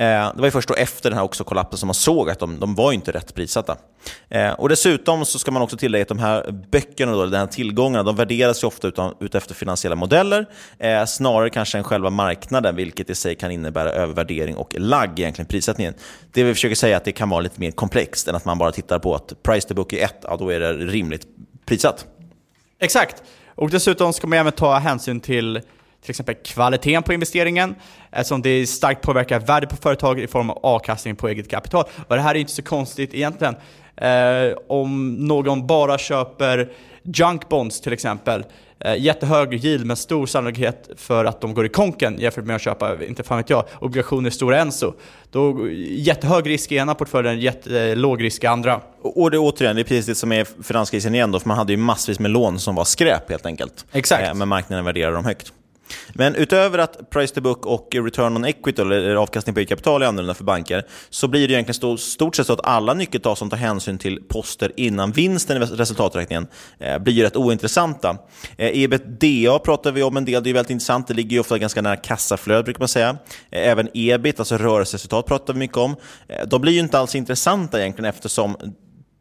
Eh, 0.01 0.07
det 0.07 0.41
var 0.41 0.45
ju 0.45 0.51
först 0.51 0.69
då 0.69 0.75
efter 0.75 1.11
den 1.11 1.19
här 1.19 1.25
också 1.25 1.45
kollapsen 1.45 1.79
som 1.79 1.87
man 1.87 1.95
såg 1.95 2.31
att 2.31 2.39
de, 2.39 2.61
de 2.61 2.75
var 2.75 2.93
inte 2.93 3.13
rätt 3.13 3.35
prissatta. 3.35 3.77
Eh, 4.29 4.53
och 4.53 4.69
dessutom 4.69 5.25
så 5.25 5.39
ska 5.39 5.51
man 5.51 5.63
också 5.63 5.77
tillägga 5.77 6.03
att 6.03 6.09
de 6.09 6.19
här 6.19 6.51
böckerna, 6.71 7.13
då, 7.13 7.27
den 7.27 7.41
här 7.41 7.47
tillgångarna, 7.47 8.03
de 8.03 8.17
värderas 8.17 8.63
ju 8.63 8.67
ofta 8.67 8.89
utan, 8.89 9.15
utefter 9.21 9.55
finansiella 9.55 9.97
modeller, 9.97 10.47
eh, 10.79 11.05
snarare 11.05 11.51
kanske 11.51 11.79
än 11.79 11.85
själva 11.85 12.11
marknaden, 12.11 12.77
vilket 12.77 13.11
i 13.11 13.15
sig 13.15 13.35
kan 13.35 13.51
innebära 13.51 13.91
övervärdering 13.91 14.57
och 14.57 14.75
lagg 14.79 15.19
egentligen 15.19 15.47
prissättningen. 15.47 15.95
Det 16.33 16.45
vi 16.45 16.55
försöker 16.55 16.77
säga 16.77 16.95
är 16.95 16.97
att 16.97 17.05
det 17.05 17.13
kan 17.13 17.29
vara 17.29 17.41
lite 17.41 17.61
mer 17.61 17.71
komplext 17.71 18.29
än 18.29 18.35
att 18.35 18.45
man 18.45 18.59
bara 18.59 18.73
tittar 18.73 18.99
på 18.99 19.15
att 19.15 19.43
price 19.43 19.69
to 19.69 19.75
book 19.75 19.93
är 19.93 20.05
ett, 20.05 20.19
ja, 20.23 20.37
då 20.37 20.49
är 20.49 20.61
det 20.61 20.73
rimligt 20.73 21.27
prissatt. 21.67 22.07
Exakt, 22.79 23.23
och 23.55 23.71
dessutom 23.71 24.13
ska 24.13 24.27
man 24.27 24.39
även 24.39 24.53
ta 24.53 24.79
hänsyn 24.79 25.21
till 25.21 25.61
till 26.03 26.11
exempel 26.11 26.35
kvaliteten 26.35 27.03
på 27.03 27.13
investeringen, 27.13 27.75
eftersom 28.11 28.43
det 28.43 28.67
starkt 28.67 29.03
påverkar 29.03 29.41
värdet 29.41 29.71
på 29.71 29.77
företaget 29.77 30.25
i 30.25 30.27
form 30.27 30.51
av 30.51 30.59
avkastning 30.63 31.17
på 31.17 31.29
eget 31.29 31.51
kapital. 31.51 31.85
Och 32.09 32.17
det 32.17 32.23
här 32.23 32.35
är 32.35 32.39
inte 32.39 32.53
så 32.53 32.63
konstigt 32.63 33.15
egentligen. 33.15 33.55
Eh, 33.97 34.57
om 34.69 35.15
någon 35.15 35.67
bara 35.67 35.99
köper 35.99 36.73
junk 37.03 37.49
bonds 37.49 37.81
till 37.81 37.93
exempel, 37.93 38.45
eh, 38.81 38.97
jättehög 38.99 39.65
yield 39.65 39.87
med 39.87 39.99
stor 39.99 40.27
sannolikhet 40.27 40.91
för 40.97 41.25
att 41.25 41.41
de 41.41 41.55
går 41.55 41.67
i 41.67 41.69
konken 41.69 42.17
jämfört 42.19 42.45
med 42.45 42.57
att 42.57 42.63
köpa, 42.63 43.05
inte 43.05 43.23
fan 43.23 43.37
vet 43.37 43.51
jag, 43.51 43.65
obligationer 43.79 44.31
Stora 44.31 44.59
Enso. 44.61 44.93
Då 45.31 45.69
jättehög 45.89 46.49
risk 46.49 46.73
i 46.73 46.77
ena 46.77 46.95
portföljen, 46.95 47.41
jättelåg 47.41 48.23
risk 48.23 48.45
i 48.45 48.47
andra. 48.47 48.81
Och 49.03 49.31
det 49.31 49.39
återigen, 49.39 49.77
det 49.77 49.83
är 49.83 49.85
precis 49.85 50.07
det 50.07 50.15
som 50.15 50.33
är 50.33 50.63
finanskrisen 50.63 51.15
igen 51.15 51.33
då, 51.33 51.41
för 51.41 51.49
man 51.49 51.57
hade 51.57 51.73
ju 51.73 51.77
massvis 51.77 52.19
med 52.19 52.31
lån 52.31 52.59
som 52.59 52.75
var 52.75 52.85
skräp 52.85 53.31
helt 53.31 53.47
enkelt. 53.47 53.87
Exakt. 53.93 54.29
Eh, 54.29 54.35
men 54.35 54.49
marknaden 54.49 54.85
värderade 54.85 55.17
dem 55.17 55.25
högt. 55.25 55.53
Men 56.15 56.35
utöver 56.35 56.79
att 56.79 57.11
price 57.11 57.35
to 57.35 57.41
book 57.41 57.67
och 57.67 57.89
return 57.93 58.37
on 58.37 58.45
equity, 58.45 58.83
eller 58.83 59.15
avkastning 59.15 59.55
på 59.55 59.61
eget 59.61 59.69
kapital, 59.69 60.03
är 60.03 60.07
annorlunda 60.07 60.35
för 60.35 60.45
banker, 60.45 60.87
så 61.11 61.29
blir 61.29 61.49
det 61.49 61.55
egentligen 61.55 61.99
stort 61.99 62.37
sett 62.37 62.47
så 62.47 62.53
att 62.53 62.67
alla 62.67 62.95
nyckeltal 62.95 63.37
som 63.37 63.51
tar 63.51 63.57
hänsyn 63.57 63.99
till 63.99 64.23
poster 64.29 64.73
innan 64.77 65.13
vinsten 65.13 65.63
i 65.63 65.67
resultaträkningen 65.67 66.47
eh, 66.79 66.99
blir 66.99 67.23
rätt 67.23 67.37
ointressanta. 67.37 68.19
Eh, 68.57 68.83
ebitda 68.83 69.59
pratar 69.59 69.93
vi 69.93 70.03
om 70.03 70.17
en 70.17 70.25
del, 70.25 70.43
det 70.43 70.51
är 70.51 70.55
väldigt 70.55 70.71
intressant. 70.71 71.09
Det 71.09 71.15
ligger 71.15 71.31
ju 71.31 71.41
ofta 71.41 71.59
ganska 71.59 71.83
nära 71.83 71.97
kassaflödet. 71.97 72.65
brukar 72.65 72.81
man 72.81 72.89
säga. 72.89 73.17
Eh, 73.51 73.69
även 73.69 73.89
ebit, 73.95 74.39
alltså 74.39 74.57
rörelseresultat, 74.57 75.27
pratar 75.27 75.53
vi 75.53 75.59
mycket 75.59 75.77
om. 75.77 75.97
Eh, 76.29 76.47
de 76.47 76.61
blir 76.61 76.73
ju 76.73 76.81
inte 76.81 76.99
alls 76.99 77.15
intressanta 77.15 77.81
egentligen 77.81 78.09
eftersom 78.09 78.57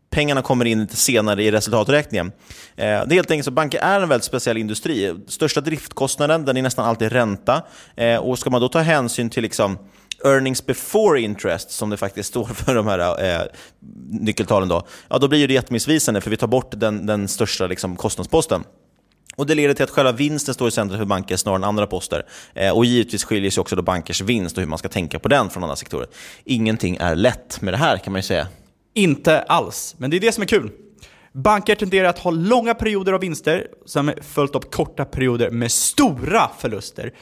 pengarna 0.09 0.41
kommer 0.41 0.65
in 0.65 0.79
lite 0.79 0.95
senare 0.95 1.43
i 1.43 1.51
resultaträkningen. 1.51 2.27
Eh, 2.27 2.33
det 2.75 2.85
är 2.85 3.13
helt 3.13 3.31
enkelt 3.31 3.45
så 3.45 3.51
banker 3.51 3.79
är 3.79 4.01
en 4.01 4.09
väldigt 4.09 4.25
speciell 4.25 4.57
industri. 4.57 5.15
Största 5.27 5.61
driftkostnaden 5.61 6.45
den 6.45 6.57
är 6.57 6.61
nästan 6.61 6.85
alltid 6.85 7.11
ränta. 7.11 7.63
Eh, 7.95 8.17
och 8.17 8.39
ska 8.39 8.49
man 8.49 8.61
då 8.61 8.69
ta 8.69 8.79
hänsyn 8.79 9.29
till 9.29 9.43
liksom 9.43 9.77
earnings 10.25 10.65
before 10.65 11.21
interest, 11.21 11.71
som 11.71 11.89
det 11.89 11.97
faktiskt 11.97 12.29
står 12.29 12.45
för 12.53 12.75
de 12.75 12.87
här 12.87 13.23
eh, 13.23 13.45
nyckeltalen, 14.09 14.69
då, 14.69 14.87
ja, 15.09 15.17
då 15.17 15.27
blir 15.27 15.47
det 15.47 15.53
jättemissvisande 15.53 16.21
för 16.21 16.29
vi 16.29 16.37
tar 16.37 16.47
bort 16.47 16.71
den, 16.71 17.05
den 17.05 17.27
största 17.27 17.67
liksom, 17.67 17.95
kostnadsposten. 17.95 18.63
Och 19.35 19.45
Det 19.45 19.55
leder 19.55 19.73
till 19.73 19.83
att 19.83 19.89
själva 19.89 20.11
vinsten 20.11 20.53
står 20.53 20.67
i 20.67 20.71
centrum 20.71 20.99
för 20.99 21.05
banker 21.05 21.37
snarare 21.37 21.57
än 21.57 21.63
andra 21.63 21.87
poster. 21.87 22.25
Eh, 22.53 22.77
och 22.77 22.85
Givetvis 22.85 23.23
skiljer 23.23 23.51
sig 23.51 23.61
också 23.61 23.75
då 23.75 23.81
bankers 23.81 24.21
vinst 24.21 24.57
och 24.57 24.61
hur 24.61 24.67
man 24.67 24.79
ska 24.79 24.89
tänka 24.89 25.19
på 25.19 25.27
den 25.27 25.49
från 25.49 25.63
andra 25.63 25.75
sektorer. 25.75 26.07
Ingenting 26.43 26.97
är 26.99 27.15
lätt 27.15 27.61
med 27.61 27.73
det 27.73 27.77
här 27.77 27.97
kan 27.97 28.13
man 28.13 28.19
ju 28.19 28.23
säga. 28.23 28.47
Inte 28.99 29.41
alls, 29.41 29.95
men 29.97 30.09
det 30.09 30.17
är 30.17 30.21
det 30.21 30.31
som 30.31 30.41
är 30.41 30.47
kul. 30.47 30.71
Banker 31.33 31.75
tenderar 31.75 32.09
att 32.09 32.19
ha 32.19 32.31
långa 32.31 32.73
perioder 32.73 33.13
av 33.13 33.19
vinster 33.19 33.67
som 33.85 34.11
följt 34.21 34.55
av 34.55 34.59
korta 34.59 35.05
perioder 35.05 35.49
med 35.49 35.71
stora 35.71 36.49
förluster. 36.59 37.13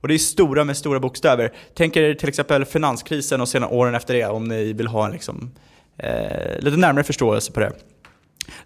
Och 0.00 0.08
det 0.08 0.14
är 0.14 0.18
stora 0.18 0.64
med 0.64 0.76
stora 0.76 1.00
bokstäver. 1.00 1.52
Tänk 1.74 1.96
er 1.96 2.14
till 2.14 2.28
exempel 2.28 2.64
finanskrisen 2.64 3.40
och 3.40 3.48
sena 3.48 3.68
åren 3.68 3.94
efter 3.94 4.14
det 4.14 4.26
om 4.26 4.44
ni 4.44 4.72
vill 4.72 4.86
ha 4.86 5.06
en 5.06 5.12
liksom, 5.12 5.50
eh, 5.98 6.58
lite 6.60 6.76
närmare 6.76 7.04
förståelse 7.04 7.52
på 7.52 7.60
det. 7.60 7.72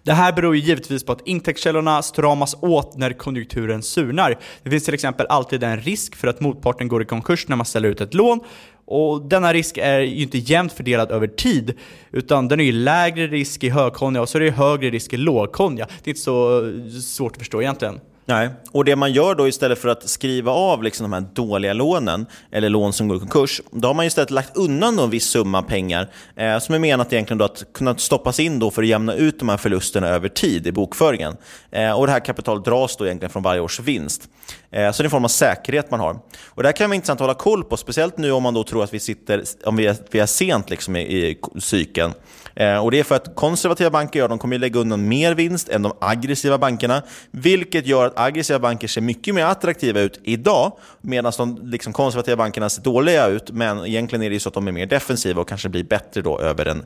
Det 0.03 0.13
här 0.13 0.33
beror 0.33 0.55
ju 0.55 0.61
givetvis 0.61 1.03
på 1.03 1.11
att 1.11 1.27
intäktskällorna 1.27 2.01
stramas 2.01 2.55
åt 2.61 2.97
när 2.97 3.13
konjunkturen 3.13 3.83
surnar. 3.83 4.39
Det 4.63 4.69
finns 4.69 4.85
till 4.85 4.93
exempel 4.93 5.25
alltid 5.29 5.63
en 5.63 5.79
risk 5.79 6.15
för 6.15 6.27
att 6.27 6.39
motparten 6.39 6.87
går 6.87 7.01
i 7.01 7.05
konkurs 7.05 7.47
när 7.47 7.55
man 7.55 7.65
ställer 7.65 7.89
ut 7.89 8.01
ett 8.01 8.13
lån 8.13 8.39
och 8.87 9.21
denna 9.21 9.53
risk 9.53 9.77
är 9.77 9.99
ju 9.99 10.23
inte 10.23 10.37
jämnt 10.37 10.73
fördelad 10.73 11.11
över 11.11 11.27
tid, 11.27 11.73
utan 12.11 12.47
den 12.47 12.59
är 12.59 12.63
ju 12.63 12.71
lägre 12.71 13.27
risk 13.27 13.63
i 13.63 13.69
högkonja 13.69 14.21
och 14.21 14.29
så 14.29 14.37
är 14.37 14.41
det 14.41 14.51
högre 14.51 14.89
risk 14.89 15.13
i 15.13 15.17
lågkonja. 15.17 15.87
Det 16.03 16.09
är 16.09 16.11
inte 16.11 16.21
så 16.21 16.67
eh, 16.67 16.89
svårt 16.89 17.31
att 17.31 17.37
förstå 17.37 17.61
egentligen. 17.61 17.99
Nej, 18.29 18.49
och 18.71 18.85
det 18.85 18.95
man 18.95 19.13
gör 19.13 19.35
då 19.35 19.47
istället 19.47 19.79
för 19.79 19.89
att 19.89 20.09
skriva 20.09 20.51
av 20.51 20.83
liksom 20.83 21.03
de 21.03 21.13
här 21.13 21.29
dåliga 21.33 21.73
lånen, 21.73 22.25
eller 22.51 22.69
lån 22.69 22.93
som 22.93 23.07
går 23.07 23.17
i 23.17 23.19
konkurs, 23.19 23.61
då 23.71 23.87
har 23.87 23.93
man 23.93 24.05
istället 24.05 24.31
lagt 24.31 24.57
undan 24.57 24.99
en 24.99 25.09
viss 25.09 25.29
summa 25.29 25.61
pengar 25.61 26.09
eh, 26.35 26.59
som 26.59 26.75
är 26.75 26.79
menat 26.79 27.13
egentligen 27.13 27.37
då 27.37 27.45
att 27.45 27.63
kunna 27.73 27.95
stoppas 27.95 28.39
in 28.39 28.59
då 28.59 28.71
för 28.71 28.81
att 28.81 28.87
jämna 28.87 29.13
ut 29.13 29.39
de 29.39 29.49
här 29.49 29.57
förlusterna 29.57 30.07
över 30.07 30.29
tid 30.29 30.67
i 30.67 30.71
bokföringen. 30.71 31.37
Eh, 31.71 31.91
och 31.91 32.05
Det 32.05 32.11
här 32.11 32.19
kapitalet 32.19 32.65
dras 32.65 32.97
då 32.97 33.05
egentligen 33.05 33.31
från 33.31 33.43
varje 33.43 33.61
års 33.61 33.79
vinst. 33.79 34.29
Eh, 34.71 34.91
så 34.91 35.03
det 35.03 35.03
är 35.03 35.07
en 35.07 35.11
form 35.11 35.25
av 35.25 35.29
säkerhet 35.29 35.91
man 35.91 35.99
har. 35.99 36.19
Och 36.45 36.63
Det 36.63 36.67
här 36.67 36.73
kan 36.73 36.89
vara 36.89 36.95
intressant 36.95 37.21
att 37.21 37.27
hålla 37.27 37.33
koll 37.33 37.63
på, 37.63 37.77
speciellt 37.77 38.17
nu 38.17 38.31
om 38.31 38.43
man 38.43 38.53
då 38.53 38.63
tror 38.63 38.83
att 38.83 38.93
vi 38.93 38.99
sitter, 38.99 39.43
om 39.65 39.75
vi 39.75 39.85
är, 39.85 39.95
vi 40.11 40.19
är 40.19 40.25
sent 40.25 40.69
liksom 40.69 40.95
i, 40.95 41.01
i 41.01 41.37
cykeln. 41.59 42.13
Eh, 42.59 42.77
och 42.77 42.91
Det 42.91 42.99
är 42.99 43.03
för 43.03 43.15
att 43.15 43.35
konservativa 43.35 43.89
banker 43.89 44.19
ja, 44.19 44.27
de 44.27 44.39
kommer 44.39 44.57
lägga 44.57 44.79
undan 44.79 45.07
mer 45.07 45.35
vinst 45.35 45.69
än 45.69 45.81
de 45.81 45.91
aggressiva 46.01 46.57
bankerna, 46.57 47.03
vilket 47.31 47.87
gör 47.87 48.05
att 48.05 48.19
aggressiva 48.19 48.59
banker 48.59 48.87
ser 48.87 49.01
mycket 49.01 49.35
mer 49.35 49.45
attraktiva 49.45 49.99
ut 49.99 50.19
idag, 50.23 50.77
medan 51.01 51.33
de 51.37 51.59
liksom, 51.63 51.93
konservativa 51.93 52.37
bankerna 52.37 52.69
ser 52.69 52.81
dåliga 52.81 53.27
ut, 53.27 53.51
men 53.51 53.85
egentligen 53.85 54.23
är 54.23 54.29
det 54.29 54.39
så 54.39 54.49
att 54.49 54.53
de 54.53 54.67
är 54.67 54.71
mer 54.71 54.85
defensiva 54.85 55.41
och 55.41 55.49
kanske 55.49 55.69
blir 55.69 55.83
bättre 55.83 56.21
då 56.21 56.39
över 56.39 56.65
en, 56.65 56.85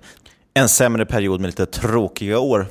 en 0.54 0.70
sämre 0.70 1.06
period 1.06 1.42
med 1.42 1.48
lite 1.48 1.66
tråkiga 1.66 2.40
år. 2.40 2.68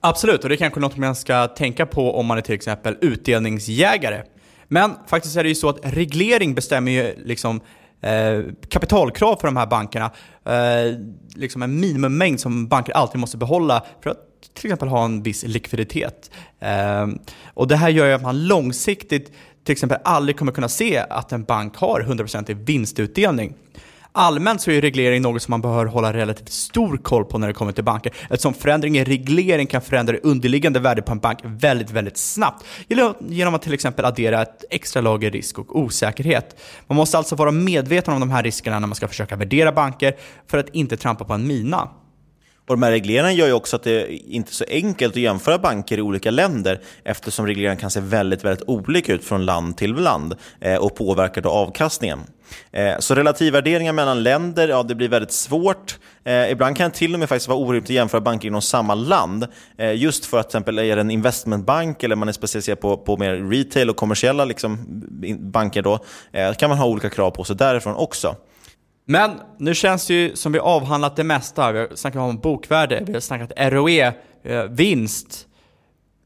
Absolut, 0.00 0.42
och 0.42 0.48
det 0.48 0.54
är 0.54 0.56
kanske 0.56 0.80
något 0.80 0.96
man 0.96 1.16
ska 1.16 1.46
tänka 1.46 1.86
på 1.86 2.16
om 2.18 2.26
man 2.26 2.38
är 2.38 2.42
till 2.42 2.54
exempel 2.54 2.96
utdelningsjägare. 3.00 4.22
Men 4.68 4.94
faktiskt 5.06 5.36
är 5.36 5.42
det 5.42 5.48
ju 5.48 5.54
så 5.54 5.68
att 5.68 5.78
reglering 5.82 6.54
bestämmer 6.54 6.92
ju 6.92 7.14
liksom 7.24 7.60
eh, 8.04 8.44
kapitalkrav 8.68 9.36
för 9.36 9.48
de 9.48 9.56
här 9.56 9.66
bankerna. 9.66 10.10
Eh, 10.44 10.98
liksom 11.34 11.62
en 11.62 11.80
minimummängd 11.80 12.40
som 12.40 12.68
banker 12.68 12.92
alltid 12.92 13.20
måste 13.20 13.36
behålla 13.36 13.84
för 14.02 14.10
att 14.10 14.18
till 14.54 14.66
exempel 14.66 14.88
ha 14.88 15.04
en 15.04 15.22
viss 15.22 15.42
likviditet. 15.42 16.30
Eh, 16.60 17.06
och 17.54 17.68
det 17.68 17.76
här 17.76 17.88
gör 17.88 18.06
ju 18.06 18.12
att 18.12 18.22
man 18.22 18.46
långsiktigt 18.46 19.32
till 19.64 19.72
exempel 19.72 19.98
aldrig 20.04 20.38
kommer 20.38 20.52
kunna 20.52 20.68
se 20.68 20.98
att 20.98 21.32
en 21.32 21.44
bank 21.44 21.76
har 21.76 22.00
100% 22.00 22.50
i 22.50 22.54
vinstutdelning. 22.54 23.54
Allmänt 24.16 24.60
så 24.60 24.70
är 24.70 24.80
reglering 24.80 25.22
något 25.22 25.42
som 25.42 25.50
man 25.52 25.60
behöver 25.60 25.86
hålla 25.86 26.12
relativt 26.12 26.48
stor 26.48 26.96
koll 26.96 27.24
på 27.24 27.38
när 27.38 27.46
det 27.48 27.54
kommer 27.54 27.72
till 27.72 27.84
banker, 27.84 28.12
eftersom 28.30 28.54
förändring 28.54 28.98
i 28.98 29.04
reglering 29.04 29.66
kan 29.66 29.80
förändra 29.82 30.12
det 30.12 30.20
underliggande 30.22 30.80
värdet 30.80 31.06
på 31.06 31.12
en 31.12 31.18
bank 31.18 31.38
väldigt, 31.42 31.90
väldigt 31.90 32.16
snabbt, 32.16 32.64
genom 33.28 33.54
att 33.54 33.62
till 33.62 33.74
exempel 33.74 34.04
addera 34.04 34.42
ett 34.42 34.64
extra 34.70 35.02
lager 35.02 35.30
risk 35.30 35.58
och 35.58 35.78
osäkerhet. 35.78 36.60
Man 36.86 36.96
måste 36.96 37.18
alltså 37.18 37.36
vara 37.36 37.50
medveten 37.50 38.14
om 38.14 38.20
de 38.20 38.30
här 38.30 38.42
riskerna 38.42 38.78
när 38.78 38.86
man 38.86 38.94
ska 38.94 39.08
försöka 39.08 39.36
värdera 39.36 39.72
banker 39.72 40.16
för 40.46 40.58
att 40.58 40.68
inte 40.68 40.96
trampa 40.96 41.24
på 41.24 41.32
en 41.32 41.46
mina. 41.46 41.88
Och 42.66 42.74
de 42.74 42.82
här 42.82 42.90
regleringarna 42.90 43.32
gör 43.32 43.46
ju 43.46 43.52
också 43.52 43.76
att 43.76 43.82
det 43.82 44.12
inte 44.12 44.50
är 44.50 44.54
så 44.54 44.64
enkelt 44.68 45.14
att 45.14 45.22
jämföra 45.22 45.58
banker 45.58 45.98
i 45.98 46.00
olika 46.00 46.30
länder 46.30 46.80
eftersom 47.04 47.46
regleringarna 47.46 47.80
kan 47.80 47.90
se 47.90 48.00
väldigt, 48.00 48.44
väldigt 48.44 48.68
olika 48.68 49.12
ut 49.12 49.24
från 49.24 49.44
land 49.44 49.76
till 49.76 49.94
land 49.94 50.34
eh, 50.60 50.76
och 50.76 50.94
påverkar 50.94 51.42
då 51.42 51.50
avkastningen. 51.50 52.20
Eh, 52.72 52.98
så 52.98 53.14
relativvärderingar 53.14 53.92
mellan 53.92 54.22
länder, 54.22 54.68
ja 54.68 54.82
det 54.82 54.94
blir 54.94 55.08
väldigt 55.08 55.32
svårt. 55.32 55.98
Eh, 56.24 56.50
ibland 56.50 56.76
kan 56.76 56.90
det 56.90 56.96
till 56.96 57.14
och 57.14 57.20
med 57.20 57.28
faktiskt 57.28 57.48
vara 57.48 57.58
orimligt 57.58 57.84
att 57.84 57.90
jämföra 57.90 58.20
banker 58.20 58.48
inom 58.48 58.62
samma 58.62 58.94
land. 58.94 59.46
Eh, 59.78 59.94
just 59.94 60.26
för 60.26 60.38
att 60.38 60.50
till 60.50 60.58
exempel 60.58 60.78
är 60.78 60.96
det 60.96 61.00
en 61.00 61.10
investmentbank 61.10 62.02
eller 62.02 62.16
man 62.16 62.28
är 62.28 62.32
specialiserad 62.32 62.80
på, 62.80 62.96
på 62.96 63.16
mer 63.16 63.50
retail 63.50 63.90
och 63.90 63.96
kommersiella 63.96 64.44
liksom, 64.44 64.78
banker 65.38 65.82
då, 65.82 65.98
eh, 66.32 66.54
kan 66.54 66.70
man 66.70 66.78
ha 66.78 66.86
olika 66.86 67.10
krav 67.10 67.30
på 67.30 67.44
sig 67.44 67.56
därifrån 67.56 67.94
också. 67.94 68.36
Men 69.04 69.40
nu 69.58 69.74
känns 69.74 70.06
det 70.06 70.14
ju 70.14 70.36
som 70.36 70.52
vi 70.52 70.58
avhandlat 70.58 71.16
det 71.16 71.24
mesta. 71.24 71.72
Vi 71.72 71.78
har 71.78 71.88
snackat 71.94 72.20
om 72.20 72.38
bokvärde, 72.38 73.02
vi 73.06 73.12
har 73.12 73.20
snackat 73.20 73.52
ROE, 73.56 74.12
vinst. 74.70 75.46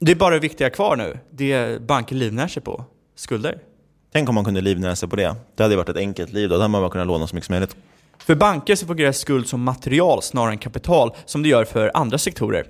Det 0.01 0.13
är 0.13 0.17
bara 0.17 0.35
det 0.35 0.41
viktiga 0.41 0.71
kvar 0.71 0.97
nu. 0.97 1.19
Det 1.31 1.83
banker 1.83 2.17
livnär 2.17 2.49
sig 2.49 2.63
på. 2.63 2.85
Skulder. 3.15 3.59
Tänk 4.13 4.29
om 4.29 4.35
man 4.35 4.45
kunde 4.45 4.61
livnära 4.61 4.97
sig 4.97 5.09
på 5.09 5.17
det. 5.17 5.35
Det 5.57 5.63
hade 5.63 5.77
varit 5.77 5.89
ett 5.89 5.97
enkelt 5.97 6.33
liv. 6.33 6.49
Då 6.49 6.55
hade 6.55 6.69
man 6.69 6.83
bara 6.83 6.91
kunnat 6.91 7.07
låna 7.07 7.27
så 7.27 7.35
mycket 7.35 7.47
som 7.47 7.53
möjligt. 7.53 7.77
För 8.19 8.35
banker 8.35 8.77
så 8.77 8.87
fungerar 8.87 9.13
skuld 9.13 9.49
som 9.49 9.63
material 9.63 10.23
snarare 10.23 10.51
än 10.51 10.59
kapital, 10.59 11.15
som 11.25 11.43
det 11.43 11.49
gör 11.49 11.65
för 11.65 11.91
andra 11.95 12.19
sektorer. 12.19 12.67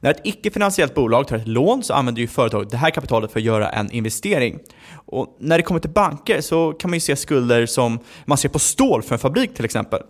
När 0.00 0.10
ett 0.10 0.20
icke-finansiellt 0.24 0.94
bolag 0.94 1.28
tar 1.28 1.36
ett 1.36 1.48
lån 1.48 1.82
så 1.82 1.94
använder 1.94 2.22
ju 2.22 2.28
företaget 2.28 2.70
det 2.70 2.76
här 2.76 2.90
kapitalet 2.90 3.32
för 3.32 3.40
att 3.40 3.44
göra 3.44 3.68
en 3.68 3.90
investering. 3.90 4.58
Och 4.94 5.36
när 5.40 5.56
det 5.56 5.62
kommer 5.62 5.80
till 5.80 5.90
banker 5.90 6.40
så 6.40 6.72
kan 6.72 6.90
man 6.90 6.96
ju 6.96 7.00
se 7.00 7.16
skulder 7.16 7.66
som 7.66 7.98
man 8.24 8.38
ser 8.38 8.48
på 8.48 8.58
stål 8.58 9.02
för 9.02 9.14
en 9.14 9.18
fabrik 9.18 9.54
till 9.54 9.64
exempel. 9.64 10.02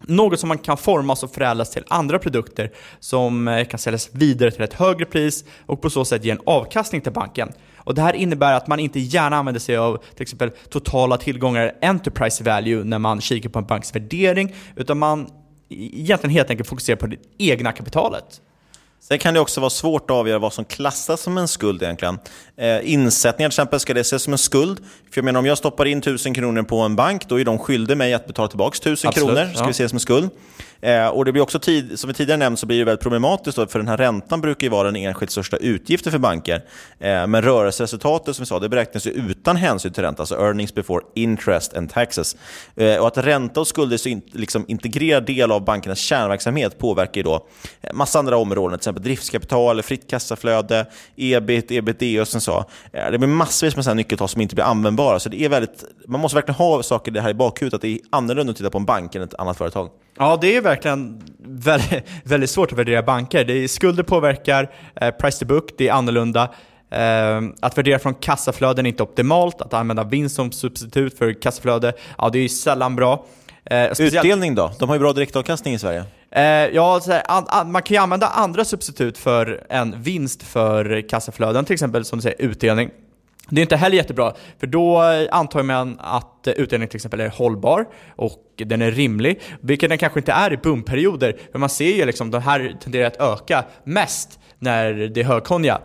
Något 0.00 0.40
som 0.40 0.48
man 0.48 0.58
kan 0.58 0.76
formas 0.76 1.22
och 1.22 1.34
förädlas 1.34 1.70
till 1.70 1.84
andra 1.88 2.18
produkter 2.18 2.70
som 3.00 3.48
eh, 3.48 3.64
kan 3.64 3.78
säljas 3.78 4.10
vidare 4.12 4.50
till 4.50 4.62
ett 4.62 4.72
högre 4.72 5.04
pris 5.04 5.44
och 5.66 5.82
på 5.82 5.90
så 5.90 6.04
sätt 6.04 6.24
ge 6.24 6.30
en 6.30 6.40
avkastning 6.46 7.00
till 7.00 7.12
banken. 7.12 7.52
Och 7.76 7.94
Det 7.94 8.02
här 8.02 8.12
innebär 8.12 8.52
att 8.52 8.66
man 8.66 8.80
inte 8.80 9.00
gärna 9.00 9.36
använder 9.36 9.60
sig 9.60 9.76
av 9.76 9.96
till 10.14 10.22
exempel 10.22 10.50
totala 10.68 11.16
tillgångar, 11.16 11.72
enterprise 11.82 12.44
value, 12.44 12.84
när 12.84 12.98
man 12.98 13.20
kikar 13.20 13.48
på 13.48 13.58
en 13.58 13.66
banks 13.66 13.94
värdering, 13.94 14.54
utan 14.76 14.98
man 14.98 15.26
egentligen 15.68 16.34
helt 16.34 16.50
enkelt 16.50 16.68
fokuserar 16.68 16.96
på 16.96 17.06
det 17.06 17.16
egna 17.38 17.72
kapitalet. 17.72 18.40
Sen 19.08 19.18
kan 19.18 19.34
det 19.34 19.40
också 19.40 19.60
vara 19.60 19.70
svårt 19.70 20.10
att 20.10 20.16
avgöra 20.16 20.38
vad 20.38 20.52
som 20.52 20.64
klassas 20.64 21.20
som 21.20 21.38
en 21.38 21.48
skuld 21.48 21.82
egentligen. 21.82 22.18
Eh, 22.56 22.92
insättningar 22.92 23.48
till 23.48 23.54
exempel, 23.54 23.80
ska 23.80 23.94
det 23.94 24.00
ses 24.00 24.22
som 24.22 24.32
en 24.32 24.38
skuld? 24.38 24.78
För 24.78 25.18
jag 25.18 25.24
menar 25.24 25.40
om 25.40 25.46
jag 25.46 25.58
stoppar 25.58 25.84
in 25.84 25.98
1000 25.98 26.34
kronor 26.34 26.62
på 26.62 26.78
en 26.78 26.96
bank, 26.96 27.28
då 27.28 27.40
är 27.40 27.44
de 27.44 27.58
skyldiga 27.58 27.96
mig 27.96 28.14
att 28.14 28.26
betala 28.26 28.48
tillbaka 28.48 28.76
1000 28.76 29.08
Absolut, 29.08 29.28
kronor. 29.28 29.50
Ska 29.54 29.62
ja. 29.62 29.66
vi 29.66 29.72
se 29.72 29.88
som 29.88 29.96
en 29.96 30.00
skuld? 30.00 30.30
Eh, 30.82 31.08
och 31.08 31.24
det 31.24 31.32
blir 31.32 31.42
också 31.42 31.58
tid, 31.58 31.98
som 31.98 32.08
vi 32.08 32.14
tidigare 32.14 32.38
nämnt 32.38 32.58
så 32.58 32.66
blir 32.66 32.78
det 32.78 32.84
väldigt 32.84 33.02
problematiskt 33.02 33.56
då, 33.56 33.66
för 33.66 33.78
den 33.78 33.88
här 33.88 33.96
räntan 33.96 34.40
brukar 34.40 34.66
ju 34.66 34.70
vara 34.70 34.84
den 34.84 34.96
enskilt 34.96 35.30
största 35.30 35.56
utgiften 35.56 36.12
för 36.12 36.18
banker. 36.18 36.64
Eh, 36.98 37.26
men 37.26 37.42
rörelseresultatet 37.42 38.36
som 38.36 38.42
vi 38.42 38.46
sa, 38.46 38.58
det 38.58 38.68
beräknas 38.68 39.06
ju 39.06 39.10
utan 39.10 39.56
hänsyn 39.56 39.92
till 39.92 40.02
ränta, 40.02 40.22
alltså 40.22 40.34
earnings 40.34 40.74
before 40.74 41.04
interest 41.14 41.76
and 41.76 41.90
taxes. 41.90 42.36
Eh, 42.76 42.96
och 42.96 43.06
att 43.06 43.18
ränta 43.18 43.60
och 43.60 43.66
skulder 43.66 43.94
är 43.94 43.98
så 43.98 44.08
in, 44.08 44.22
liksom 44.32 44.64
integrerad 44.68 45.26
del 45.26 45.52
av 45.52 45.64
bankernas 45.64 45.98
kärnverksamhet 45.98 46.78
påverkar 46.78 47.16
ju 47.16 47.22
då 47.22 47.46
massa 47.92 48.18
andra 48.18 48.36
områden, 48.36 48.78
till 48.78 48.82
exempel 48.82 49.02
driftskapital, 49.02 49.82
fritt 49.82 50.10
kassaflöde, 50.10 50.86
ebit, 51.16 51.70
ebitda 51.70 52.20
och 52.20 52.28
sen 52.28 52.40
så. 52.40 52.64
Eh, 52.92 53.10
det 53.10 53.18
blir 53.18 53.28
massvis 53.28 53.76
med 53.76 53.96
nyckeltal 53.96 54.28
som 54.28 54.40
inte 54.40 54.54
blir 54.54 54.64
användbara. 54.64 55.20
Så 55.20 55.28
det 55.28 55.44
är 55.44 55.48
väldigt, 55.48 55.84
man 56.06 56.20
måste 56.20 56.36
verkligen 56.36 56.56
ha 56.56 56.82
saker 56.82 57.12
det 57.12 57.20
här 57.20 57.30
i 57.30 57.34
bakhuvudet, 57.34 57.74
att 57.74 57.82
det 57.82 57.88
är 57.88 57.98
annorlunda 58.10 58.50
att 58.50 58.56
titta 58.56 58.70
på 58.70 58.78
en 58.78 58.84
bank 58.84 59.14
än 59.14 59.22
ett 59.22 59.34
annat 59.34 59.58
företag. 59.58 59.90
Ja, 60.22 60.38
det 60.40 60.56
är 60.56 60.60
verkligen 60.60 61.22
väldigt, 61.44 62.04
väldigt 62.24 62.50
svårt 62.50 62.72
att 62.72 62.78
värdera 62.78 63.02
banker. 63.02 63.44
Det 63.44 63.52
är, 63.52 63.68
skulder 63.68 64.02
påverkar, 64.02 64.70
eh, 64.94 65.10
price 65.10 65.38
to 65.38 65.46
book, 65.46 65.70
det 65.78 65.88
är 65.88 65.92
annorlunda. 65.92 66.42
Eh, 66.90 67.40
att 67.60 67.78
värdera 67.78 67.98
från 67.98 68.14
kassaflöden 68.14 68.86
är 68.86 68.90
inte 68.90 69.02
optimalt. 69.02 69.60
Att 69.60 69.74
använda 69.74 70.04
vinst 70.04 70.36
som 70.36 70.52
substitut 70.52 71.18
för 71.18 71.42
kassaflöde, 71.42 71.92
ja 72.18 72.28
det 72.28 72.38
är 72.38 72.48
sällan 72.48 72.96
bra. 72.96 73.26
Eh, 73.64 73.84
Utdelning 74.00 74.54
då? 74.54 74.72
De 74.78 74.88
har 74.88 74.96
ju 74.96 75.00
bra 75.00 75.12
direktavkastning 75.12 75.74
i 75.74 75.78
Sverige. 75.78 76.04
Eh, 76.30 76.42
ja, 76.44 77.00
här, 77.06 77.22
an, 77.28 77.44
an, 77.48 77.72
man 77.72 77.82
kan 77.82 77.94
ju 77.94 78.02
använda 78.02 78.26
andra 78.26 78.64
substitut 78.64 79.18
för 79.18 79.66
en 79.68 80.02
vinst 80.02 80.42
för 80.42 81.08
kassaflöden, 81.08 81.64
till 81.64 81.74
exempel 81.74 82.04
som 82.04 82.18
du 82.18 82.22
säger 82.22 82.42
utdelning. 82.42 82.90
Det 83.48 83.60
är 83.60 83.62
inte 83.62 83.76
heller 83.76 83.96
jättebra, 83.96 84.32
för 84.58 84.66
då 84.66 85.02
eh, 85.02 85.28
antar 85.30 85.62
man 85.62 85.96
att 86.00 86.46
eh, 86.46 86.52
utdelningen 86.52 86.88
till 86.88 86.96
exempel 86.96 87.20
är 87.20 87.28
hållbar 87.28 87.86
och 88.16 88.42
den 88.56 88.82
är 88.82 88.90
rimlig, 88.90 89.40
vilket 89.60 89.88
den 89.88 89.98
kanske 89.98 90.20
inte 90.20 90.32
är 90.32 90.52
i 90.52 90.56
boomperioder. 90.56 91.36
För 91.52 91.58
man 91.58 91.68
ser 91.68 91.96
ju 91.96 92.04
liksom, 92.04 92.30
de 92.30 92.42
här 92.42 92.76
tenderar 92.80 93.06
att 93.06 93.20
öka 93.20 93.64
mest 93.84 94.38
när 94.58 94.92
det 94.92 95.20
är 95.20 95.24
högkonja. 95.24 95.80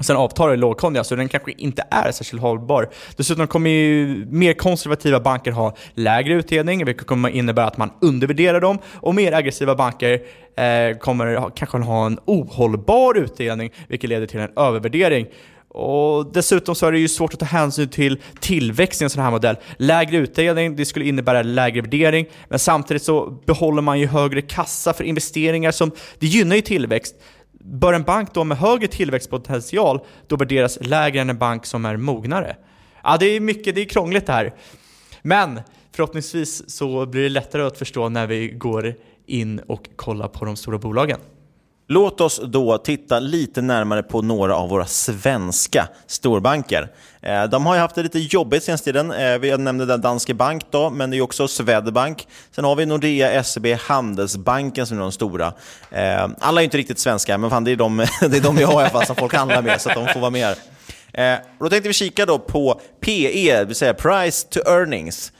Sen 0.00 0.16
avtar 0.16 0.50
det 0.50 0.56
lågkonja, 0.56 1.04
så 1.04 1.16
den 1.16 1.28
kanske 1.28 1.52
inte 1.52 1.84
är 1.90 2.12
särskilt 2.12 2.42
hållbar. 2.42 2.90
Dessutom 3.16 3.46
kommer 3.46 3.70
ju 3.70 4.26
mer 4.30 4.52
konservativa 4.52 5.20
banker 5.20 5.50
ha 5.50 5.74
lägre 5.94 6.34
utdelning, 6.34 6.84
vilket 6.84 7.06
kommer 7.06 7.30
innebära 7.30 7.66
att 7.66 7.76
man 7.76 7.90
undervärderar 8.00 8.60
dem. 8.60 8.78
Och 8.94 9.14
mer 9.14 9.32
aggressiva 9.32 9.74
banker 9.74 10.12
eh, 10.56 10.98
kommer 10.98 11.50
kanske 11.56 11.78
ha 11.78 12.06
en 12.06 12.18
ohållbar 12.24 13.18
utdelning, 13.18 13.72
vilket 13.88 14.10
leder 14.10 14.26
till 14.26 14.40
en 14.40 14.52
övervärdering. 14.56 15.26
Och 15.74 16.32
dessutom 16.32 16.74
så 16.74 16.86
är 16.86 16.92
det 16.92 16.98
ju 16.98 17.08
svårt 17.08 17.34
att 17.34 17.40
ta 17.40 17.46
hänsyn 17.46 17.88
till 17.88 18.22
tillväxt 18.40 19.00
i 19.00 19.04
en 19.04 19.10
sån 19.10 19.22
här 19.22 19.30
modell. 19.30 19.56
Lägre 19.76 20.16
utdelning, 20.16 20.76
det 20.76 20.84
skulle 20.84 21.04
innebära 21.04 21.42
lägre 21.42 21.80
värdering, 21.80 22.26
men 22.48 22.58
samtidigt 22.58 23.02
så 23.02 23.30
behåller 23.46 23.82
man 23.82 24.00
ju 24.00 24.06
högre 24.06 24.42
kassa 24.42 24.92
för 24.92 25.04
investeringar 25.04 25.70
som, 25.70 25.90
det 26.18 26.26
gynnar 26.26 26.56
ju 26.56 26.62
tillväxt. 26.62 27.14
Bör 27.52 27.92
en 27.92 28.02
bank 28.02 28.34
då 28.34 28.44
med 28.44 28.58
högre 28.58 28.86
tillväxtpotential 28.86 30.00
då 30.26 30.36
värderas 30.36 30.78
lägre 30.80 31.20
än 31.20 31.30
en 31.30 31.38
bank 31.38 31.66
som 31.66 31.84
är 31.84 31.96
mognare? 31.96 32.56
Ja, 33.02 33.16
det 33.20 33.26
är 33.26 33.40
mycket, 33.40 33.74
det 33.74 33.80
är 33.80 33.84
krångligt 33.84 34.26
det 34.26 34.32
här. 34.32 34.54
Men 35.22 35.60
förhoppningsvis 35.92 36.70
så 36.70 37.06
blir 37.06 37.22
det 37.22 37.28
lättare 37.28 37.62
att 37.62 37.78
förstå 37.78 38.08
när 38.08 38.26
vi 38.26 38.48
går 38.48 38.94
in 39.26 39.58
och 39.58 39.88
kollar 39.96 40.28
på 40.28 40.44
de 40.44 40.56
stora 40.56 40.78
bolagen. 40.78 41.20
Låt 41.86 42.20
oss 42.20 42.40
då 42.44 42.78
titta 42.78 43.18
lite 43.18 43.62
närmare 43.62 44.02
på 44.02 44.22
några 44.22 44.56
av 44.56 44.68
våra 44.68 44.86
svenska 44.86 45.88
storbanker. 46.06 46.88
Eh, 47.20 47.44
de 47.44 47.66
har 47.66 47.74
ju 47.74 47.80
haft 47.80 47.94
det 47.94 48.02
lite 48.02 48.18
jobbigt 48.18 48.64
senaste 48.64 48.84
tiden. 48.84 49.12
Eh, 49.12 49.38
vi 49.38 49.56
nämnde 49.56 49.96
Danske 49.96 50.34
Bank, 50.34 50.62
då, 50.70 50.90
men 50.90 51.10
det 51.10 51.16
är 51.16 51.20
också 51.20 51.48
Swedbank. 51.48 52.28
Sen 52.50 52.64
har 52.64 52.76
vi 52.76 52.86
Nordea, 52.86 53.44
SEB, 53.44 53.66
Handelsbanken 53.80 54.86
som 54.86 54.96
är 54.96 55.00
de 55.00 55.12
stora. 55.12 55.52
Eh, 55.90 56.28
alla 56.38 56.60
är 56.60 56.64
inte 56.64 56.78
riktigt 56.78 56.98
svenska, 56.98 57.38
men 57.38 57.50
fan, 57.50 57.64
det, 57.64 57.70
är 57.72 57.76
de, 57.76 57.96
det 58.20 58.36
är 58.36 58.40
de 58.40 58.56
vi 58.56 58.64
har 58.64 58.72
i 58.72 58.76
alla 58.76 58.90
fall 58.90 59.06
som 59.06 59.16
folk 59.16 59.34
handlar 59.34 59.62
med, 59.62 59.80
så 59.80 59.88
att 59.88 59.94
de 59.94 60.06
får 60.06 60.20
vara 60.20 60.30
med 60.30 60.46
här. 60.46 61.38
Då 61.60 61.68
tänkte 61.68 61.88
vi 61.88 61.94
kika 61.94 62.26
då 62.26 62.38
på 62.38 62.80
PE, 63.00 63.58
det 63.58 63.64
vill 63.64 63.76
säga 63.76 63.94
Price 63.94 64.46
to 64.48 64.60
Earnings. 64.66 65.32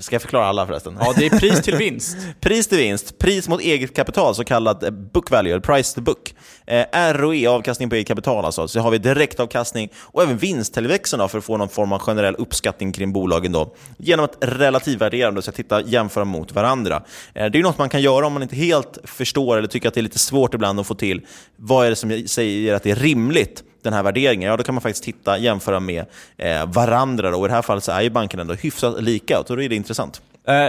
Ska 0.00 0.14
jag 0.14 0.22
förklara 0.22 0.46
alla 0.46 0.66
förresten? 0.66 0.98
Ja, 1.00 1.14
det 1.16 1.26
är 1.26 1.38
pris 1.38 1.62
till 1.62 1.76
vinst. 1.76 2.16
pris 2.40 2.66
till 2.66 2.78
vinst, 2.78 3.18
pris 3.18 3.48
mot 3.48 3.60
eget 3.60 3.96
kapital, 3.96 4.34
så 4.34 4.44
kallad 4.44 4.84
eh, 4.84 4.90
book 4.90 5.30
value, 5.30 5.60
price 5.60 5.94
to 5.94 6.00
book. 6.00 6.34
Eh, 6.66 7.12
ROE, 7.12 7.48
avkastning 7.48 7.90
på 7.90 7.96
eget 7.96 8.08
kapital 8.08 8.44
alltså. 8.44 8.68
Så 8.68 8.80
har 8.80 8.90
vi 8.90 8.98
direktavkastning 8.98 9.88
och 9.96 10.22
även 10.22 10.36
vinsttillväxten 10.36 11.28
för 11.28 11.38
att 11.38 11.44
få 11.44 11.56
någon 11.56 11.68
form 11.68 11.92
av 11.92 11.98
generell 11.98 12.34
uppskattning 12.34 12.92
kring 12.92 13.12
bolagen 13.12 13.52
då. 13.52 13.74
Genom 13.98 14.24
ett 14.24 14.36
relativvärderande, 14.40 15.42
så 15.42 15.50
att 15.50 15.56
titta 15.56 15.82
jämföra 15.82 16.24
mot 16.24 16.52
varandra. 16.52 17.02
Eh, 17.34 17.46
det 17.46 17.58
är 17.58 17.62
något 17.62 17.78
man 17.78 17.88
kan 17.88 18.02
göra 18.02 18.26
om 18.26 18.32
man 18.32 18.42
inte 18.42 18.56
helt 18.56 18.98
förstår 19.04 19.56
eller 19.56 19.68
tycker 19.68 19.88
att 19.88 19.94
det 19.94 20.00
är 20.00 20.02
lite 20.02 20.18
svårt 20.18 20.54
ibland 20.54 20.80
att 20.80 20.86
få 20.86 20.94
till. 20.94 21.26
Vad 21.56 21.86
är 21.86 21.90
det 21.90 21.96
som 21.96 22.22
säger 22.26 22.74
att 22.74 22.82
det 22.82 22.90
är 22.90 22.96
rimligt? 22.96 23.64
Den 23.82 23.92
här 23.92 24.02
värderingen, 24.02 24.50
ja 24.50 24.56
då 24.56 24.62
kan 24.62 24.74
man 24.74 24.82
faktiskt 24.82 25.04
titta, 25.04 25.38
jämföra 25.38 25.80
med 25.80 26.04
eh, 26.36 26.66
varandra. 26.66 27.30
Då. 27.30 27.38
Och 27.38 27.46
I 27.46 27.48
det 27.48 27.54
här 27.54 27.62
fallet 27.62 27.84
så 27.84 27.92
är 27.92 28.00
ju 28.00 28.10
bankerna 28.10 28.40
ändå 28.40 28.54
hyfsat 28.54 29.02
lika, 29.02 29.38
och 29.38 29.44
då 29.48 29.62
är 29.62 29.68
det 29.68 29.76
intressant. 29.76 30.22
Eh, 30.46 30.68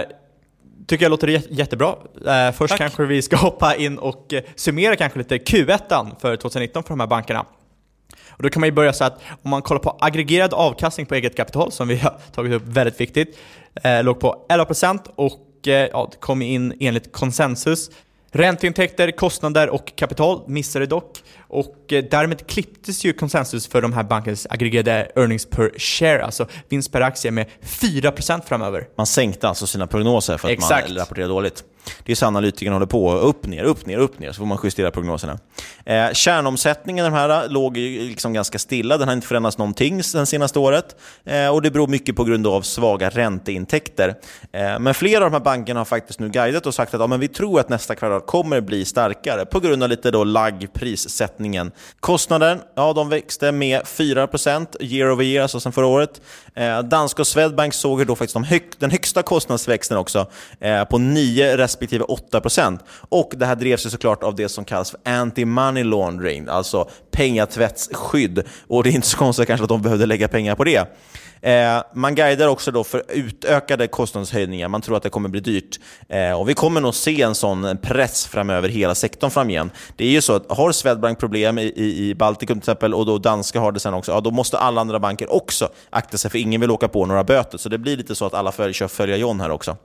tycker 0.86 1.04
jag 1.04 1.10
låter 1.10 1.42
jättebra. 1.50 1.94
Eh, 2.26 2.52
först 2.52 2.70
Tack. 2.70 2.78
kanske 2.78 3.04
vi 3.04 3.22
ska 3.22 3.36
hoppa 3.46 3.74
in 3.74 3.98
och 3.98 4.32
eh, 4.32 4.42
summera 4.54 4.96
kanske 4.96 5.18
lite 5.18 5.36
Q1 5.36 6.20
för 6.20 6.36
2019 6.36 6.82
för 6.82 6.90
de 6.90 7.00
här 7.00 7.06
bankerna. 7.06 7.46
Och 8.30 8.42
då 8.42 8.48
kan 8.48 8.60
man 8.60 8.66
ju 8.66 8.72
börja 8.72 8.92
så 8.92 9.04
att 9.04 9.20
om 9.42 9.50
man 9.50 9.62
kollar 9.62 9.80
på 9.80 9.96
aggregerad 10.00 10.54
avkastning 10.54 11.06
på 11.06 11.14
eget 11.14 11.36
kapital, 11.36 11.72
som 11.72 11.88
vi 11.88 11.96
har 11.98 12.18
tagit 12.34 12.52
upp 12.52 12.62
väldigt 12.66 13.00
viktigt, 13.00 13.38
eh, 13.82 14.04
låg 14.04 14.20
på 14.20 14.46
11% 14.48 14.98
och 15.14 15.68
eh, 15.68 15.88
ja, 15.92 16.10
kom 16.20 16.42
in 16.42 16.74
enligt 16.80 17.12
konsensus 17.12 17.90
Ränteintäkter, 18.34 19.10
kostnader 19.10 19.68
och 19.70 19.96
kapital 19.96 20.42
missade 20.46 20.86
dock 20.86 21.22
och 21.48 21.92
eh, 21.92 22.04
därmed 22.04 22.46
klipptes 22.46 23.04
ju 23.04 23.12
konsensus 23.12 23.66
för 23.66 23.82
de 23.82 23.92
här 23.92 24.02
bankens 24.02 24.46
aggregerade 24.50 25.12
earnings 25.16 25.46
per 25.46 25.72
share, 25.78 26.24
alltså 26.24 26.46
vinst 26.68 26.92
per 26.92 27.00
aktie 27.00 27.30
med 27.30 27.46
4% 27.62 28.42
framöver. 28.46 28.88
Man 28.96 29.06
sänkte 29.06 29.48
alltså 29.48 29.66
sina 29.66 29.86
prognoser 29.86 30.38
för 30.38 30.48
att 30.48 30.52
Exakt. 30.52 30.88
man 30.88 30.96
rapporterade 30.96 31.32
dåligt. 31.32 31.64
Det 32.04 32.12
är 32.12 32.16
så 32.16 32.26
analytikerna 32.26 32.74
håller 32.74 32.86
på. 32.86 33.12
Upp, 33.12 33.46
ner, 33.46 33.64
upp, 33.64 33.86
ner, 33.86 33.96
upp, 33.98 34.18
ner. 34.18 34.32
Så 34.32 34.38
får 34.38 34.46
man 34.46 34.58
justera 34.62 34.90
prognoserna. 34.90 35.38
Eh, 35.84 36.12
kärnomsättningen 36.12 37.04
den 37.04 37.14
här 37.14 37.44
eh, 37.44 37.50
låg 37.50 37.76
liksom 37.76 38.32
ganska 38.32 38.58
stilla. 38.58 38.98
Den 38.98 39.08
har 39.08 39.14
inte 39.14 39.26
förändrats 39.26 39.58
någonting 39.58 40.02
sen 40.02 40.26
senaste 40.26 40.58
året. 40.58 40.96
Eh, 41.24 41.48
och 41.48 41.62
Det 41.62 41.70
beror 41.70 41.86
mycket 41.86 42.16
på 42.16 42.24
grund 42.24 42.46
av 42.46 42.62
svaga 42.62 43.10
ränteintäkter. 43.10 44.14
Eh, 44.52 44.78
men 44.78 44.94
flera 44.94 45.24
av 45.24 45.30
de 45.30 45.36
här 45.36 45.44
bankerna 45.44 45.80
har 45.80 45.84
faktiskt 45.84 46.20
nu 46.20 46.28
guidat 46.28 46.66
och 46.66 46.74
sagt 46.74 46.94
att 46.94 47.00
ja, 47.00 47.06
men 47.06 47.20
vi 47.20 47.28
tror 47.28 47.60
att 47.60 47.68
nästa 47.68 47.94
kvartal 47.94 48.20
kommer 48.20 48.60
bli 48.60 48.84
starkare 48.84 49.46
på 49.46 49.60
grund 49.60 49.82
av 49.82 49.88
lite 49.88 50.10
då 50.10 50.24
lagg 50.24 50.68
prissättningen. 50.72 51.72
Kostnaden 52.00 52.60
ja, 52.74 52.92
de 52.92 53.08
växte 53.08 53.52
med 53.52 53.82
4% 53.82 54.66
year 54.80 55.12
over 55.12 55.24
year, 55.24 55.42
alltså 55.42 55.60
sen 55.60 55.72
förra 55.72 55.86
året. 55.86 56.20
Eh, 56.54 56.82
Danska 56.82 57.22
och 57.22 57.26
Swedbank 57.26 57.74
såg 57.74 58.06
då 58.06 58.16
faktiskt 58.16 58.34
de 58.34 58.44
hög, 58.44 58.62
den 58.78 58.90
högsta 58.90 59.22
kostnadsväxten 59.22 59.98
också 59.98 60.26
eh, 60.60 60.84
på 60.84 60.98
9 60.98 61.56
respektive 61.72 62.04
8%. 62.04 62.78
Och 63.08 63.32
det 63.36 63.46
här 63.46 63.56
drevs 63.56 63.86
ju 63.86 63.90
såklart 63.90 64.22
av 64.22 64.34
det 64.34 64.48
som 64.48 64.64
kallas 64.64 64.90
för 64.90 65.00
anti-money 65.04 65.84
laundering, 65.84 66.48
alltså 66.48 66.90
pengatvättsskydd. 67.10 68.42
Och 68.66 68.82
det 68.84 68.90
är 68.90 68.94
inte 68.94 69.06
så 69.06 69.16
konstigt 69.16 69.46
kanske 69.46 69.62
att 69.62 69.68
de 69.68 69.82
behövde 69.82 70.06
lägga 70.06 70.28
pengar 70.28 70.54
på 70.54 70.64
det. 70.64 70.88
Eh, 71.42 71.82
man 71.94 72.14
guidar 72.14 72.48
också 72.48 72.70
då 72.70 72.84
för 72.84 73.02
utökade 73.08 73.86
kostnadshöjningar. 73.86 74.68
Man 74.68 74.80
tror 74.80 74.96
att 74.96 75.02
det 75.02 75.10
kommer 75.10 75.28
bli 75.28 75.40
dyrt. 75.40 75.80
Eh, 76.08 76.40
och 76.40 76.48
Vi 76.48 76.54
kommer 76.54 76.80
nog 76.80 76.94
se 76.94 77.22
en 77.22 77.34
sån 77.34 77.78
press 77.82 78.26
framöver 78.26 78.68
hela 78.68 78.94
sektorn 78.94 79.30
framgent. 79.30 79.72
Det 79.96 80.04
är 80.04 80.10
ju 80.10 80.20
så 80.20 80.32
att 80.32 80.50
har 80.52 80.72
Swedbank 80.72 81.18
problem 81.18 81.58
i, 81.58 81.62
i, 81.62 82.08
i 82.08 82.14
Baltikum 82.14 82.60
till 82.60 82.70
exempel 82.70 82.94
och 82.94 83.06
då 83.06 83.18
danska 83.18 83.60
har 83.60 83.72
det 83.72 83.80
sen 83.80 83.94
också, 83.94 84.12
ja, 84.12 84.20
då 84.20 84.30
måste 84.30 84.58
alla 84.58 84.80
andra 84.80 84.98
banker 84.98 85.32
också 85.32 85.68
akta 85.90 86.18
sig 86.18 86.30
för 86.30 86.38
ingen 86.38 86.60
vill 86.60 86.70
åka 86.70 86.88
på 86.88 87.06
några 87.06 87.24
böter. 87.24 87.58
Så 87.58 87.68
det 87.68 87.78
blir 87.78 87.96
lite 87.96 88.14
så 88.14 88.26
att 88.26 88.34
alla 88.34 88.52
följer, 88.52 88.72
kör 88.72 88.88
följa 88.88 89.16
John 89.16 89.40
här 89.40 89.50
också. 89.50 89.76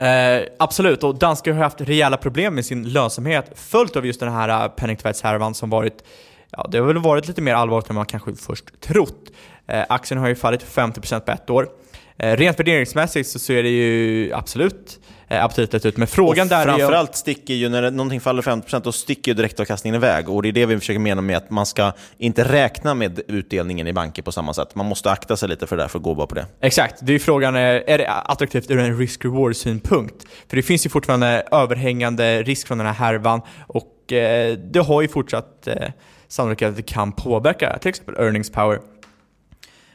Eh, 0.00 0.42
absolut, 0.58 1.04
och 1.04 1.18
danskar 1.18 1.52
har 1.52 1.62
haft 1.62 1.80
rejäla 1.80 2.16
problem 2.16 2.54
med 2.54 2.66
sin 2.66 2.88
lönsamhet 2.88 3.50
följt 3.54 3.96
av 3.96 4.06
just 4.06 4.20
den 4.20 4.32
här 4.32 4.48
eh, 4.64 4.68
penningtvättshärvan 4.68 5.54
som 5.54 5.70
varit 5.70 6.04
Ja, 6.50 6.66
det 6.70 6.78
har 6.78 6.86
väl 6.86 6.98
varit 6.98 7.28
lite 7.28 7.42
mer 7.42 7.54
allvarligt 7.54 7.90
än 7.90 7.96
man 7.96 8.06
kanske 8.06 8.34
först 8.34 8.80
trott. 8.80 9.30
Eh, 9.66 9.84
aktien 9.88 10.20
har 10.20 10.28
ju 10.28 10.34
fallit 10.34 10.64
50% 10.64 11.20
på 11.20 11.32
ett 11.32 11.50
år. 11.50 11.68
Eh, 12.18 12.36
rent 12.36 12.58
värderingsmässigt 12.58 13.28
så 13.28 13.38
ser 13.38 13.62
det 13.62 13.68
ju 13.68 14.32
absolut 14.32 15.00
eh, 15.28 15.44
aptitligt 15.44 15.86
ut, 15.86 15.96
men 15.96 16.08
frågan 16.08 16.46
och 16.46 16.48
där 16.48 16.66
är 16.66 16.72
ju... 16.72 16.78
Framförallt 16.78 17.16
sticker 17.16 17.54
ju, 17.54 17.68
när 17.68 17.90
någonting 17.90 18.20
faller 18.20 18.42
50% 18.42 18.80
då 18.84 18.92
sticker 18.92 19.30
ju 19.30 19.34
direktavkastningen 19.34 19.94
iväg. 19.94 20.28
Och 20.28 20.42
det 20.42 20.48
är 20.48 20.52
det 20.52 20.66
vi 20.66 20.78
försöker 20.78 20.98
mena 20.98 21.22
med 21.22 21.36
att 21.36 21.50
man 21.50 21.66
ska 21.66 21.92
inte 22.18 22.44
räkna 22.44 22.94
med 22.94 23.20
utdelningen 23.28 23.86
i 23.86 23.92
banker 23.92 24.22
på 24.22 24.32
samma 24.32 24.54
sätt. 24.54 24.74
Man 24.74 24.86
måste 24.86 25.10
akta 25.10 25.36
sig 25.36 25.48
lite 25.48 25.66
för 25.66 25.76
det 25.76 25.82
där 25.82 25.88
för 25.88 25.98
att 25.98 26.02
gå 26.02 26.14
bara 26.14 26.26
på 26.26 26.34
det. 26.34 26.46
Exakt, 26.60 26.94
det 27.00 27.10
är 27.10 27.14
ju 27.14 27.18
frågan, 27.18 27.56
eh, 27.56 27.60
är 27.62 27.98
det 27.98 28.10
attraktivt 28.10 28.70
ur 28.70 28.78
en 28.78 28.98
risk-reward-synpunkt? 28.98 30.26
För 30.48 30.56
det 30.56 30.62
finns 30.62 30.86
ju 30.86 30.90
fortfarande 30.90 31.46
överhängande 31.52 32.42
risk 32.42 32.66
från 32.66 32.78
den 32.78 32.86
här 32.86 32.94
härvan 32.94 33.40
och 33.66 34.12
eh, 34.12 34.56
det 34.58 34.80
har 34.80 35.02
ju 35.02 35.08
fortsatt 35.08 35.66
eh, 35.66 35.90
sannolikhet 36.28 36.70
att 36.70 36.76
det 36.76 36.82
kan 36.82 37.12
påverka 37.12 37.78
till 37.78 37.88
exempel 37.88 38.14
earnings 38.14 38.50
power. 38.50 38.80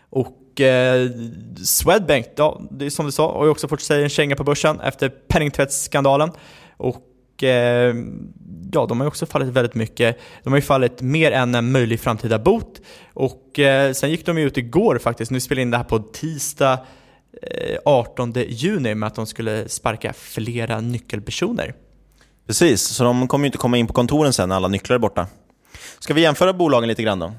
Och 0.10 0.38
eh, 0.62 1.10
Swedbank, 1.64 2.28
ja, 2.36 2.62
det 2.72 2.86
är 2.86 2.90
som 2.90 3.06
du 3.06 3.12
sa, 3.12 3.38
har 3.38 3.46
ju 3.46 3.52
också 3.52 3.68
fått 3.68 3.82
sig 3.82 4.04
en 4.04 4.10
känga 4.10 4.36
på 4.36 4.44
börsen 4.44 4.80
efter 4.80 5.10
penningtvättsskandalen. 5.10 6.32
Och 6.78 7.44
eh, 7.44 7.96
ja, 8.72 8.86
de 8.86 9.00
har 9.00 9.06
ju 9.06 9.08
också 9.08 9.26
fallit 9.26 9.50
väldigt 9.50 9.76
mycket. 9.76 10.20
De 10.44 10.50
har 10.50 10.58
ju 10.58 10.62
fallit 10.62 11.02
mer 11.02 11.32
än 11.32 11.56
en 11.56 11.72
möjlig 11.72 12.00
framtida 12.00 12.40
bot. 12.40 12.82
Och 13.14 13.60
eh, 13.60 13.94
sen 13.94 14.12
gick 14.12 14.26
de 14.26 14.38
ju 14.38 14.48
ut 14.48 14.58
igår 14.58 14.98
faktiskt, 14.98 15.32
nu 15.32 15.40
spelar 15.40 15.56
vi 15.56 15.62
in 15.62 15.72
det 15.72 15.78
här 15.78 15.84
på 15.84 16.00
tisdag 16.00 16.80
eh, 17.42 17.78
18 17.86 18.34
juni 18.48 18.96
med 18.96 19.08
att 19.08 19.16
de 19.16 19.26
skulle 19.26 19.70
sparka 19.70 20.14
flera 20.14 20.82
nyckelpersoner. 20.82 21.74
Precis, 22.48 22.82
så 22.82 23.04
de 23.04 23.28
kommer 23.28 23.46
ju 23.46 23.48
inte 23.48 23.58
komma 23.58 23.78
in 23.78 23.88
på 23.88 23.94
kontoren 23.94 24.34
sen 24.34 24.50
när 24.50 24.56
alla 24.56 24.68
nycklar 24.68 24.96
är 24.96 25.00
borta. 25.00 25.28
Ska 26.00 26.14
vi 26.14 26.22
jämföra 26.22 26.54
bolagen 26.54 26.88
lite 26.88 27.04
grann 27.04 27.20
då? 27.20 27.34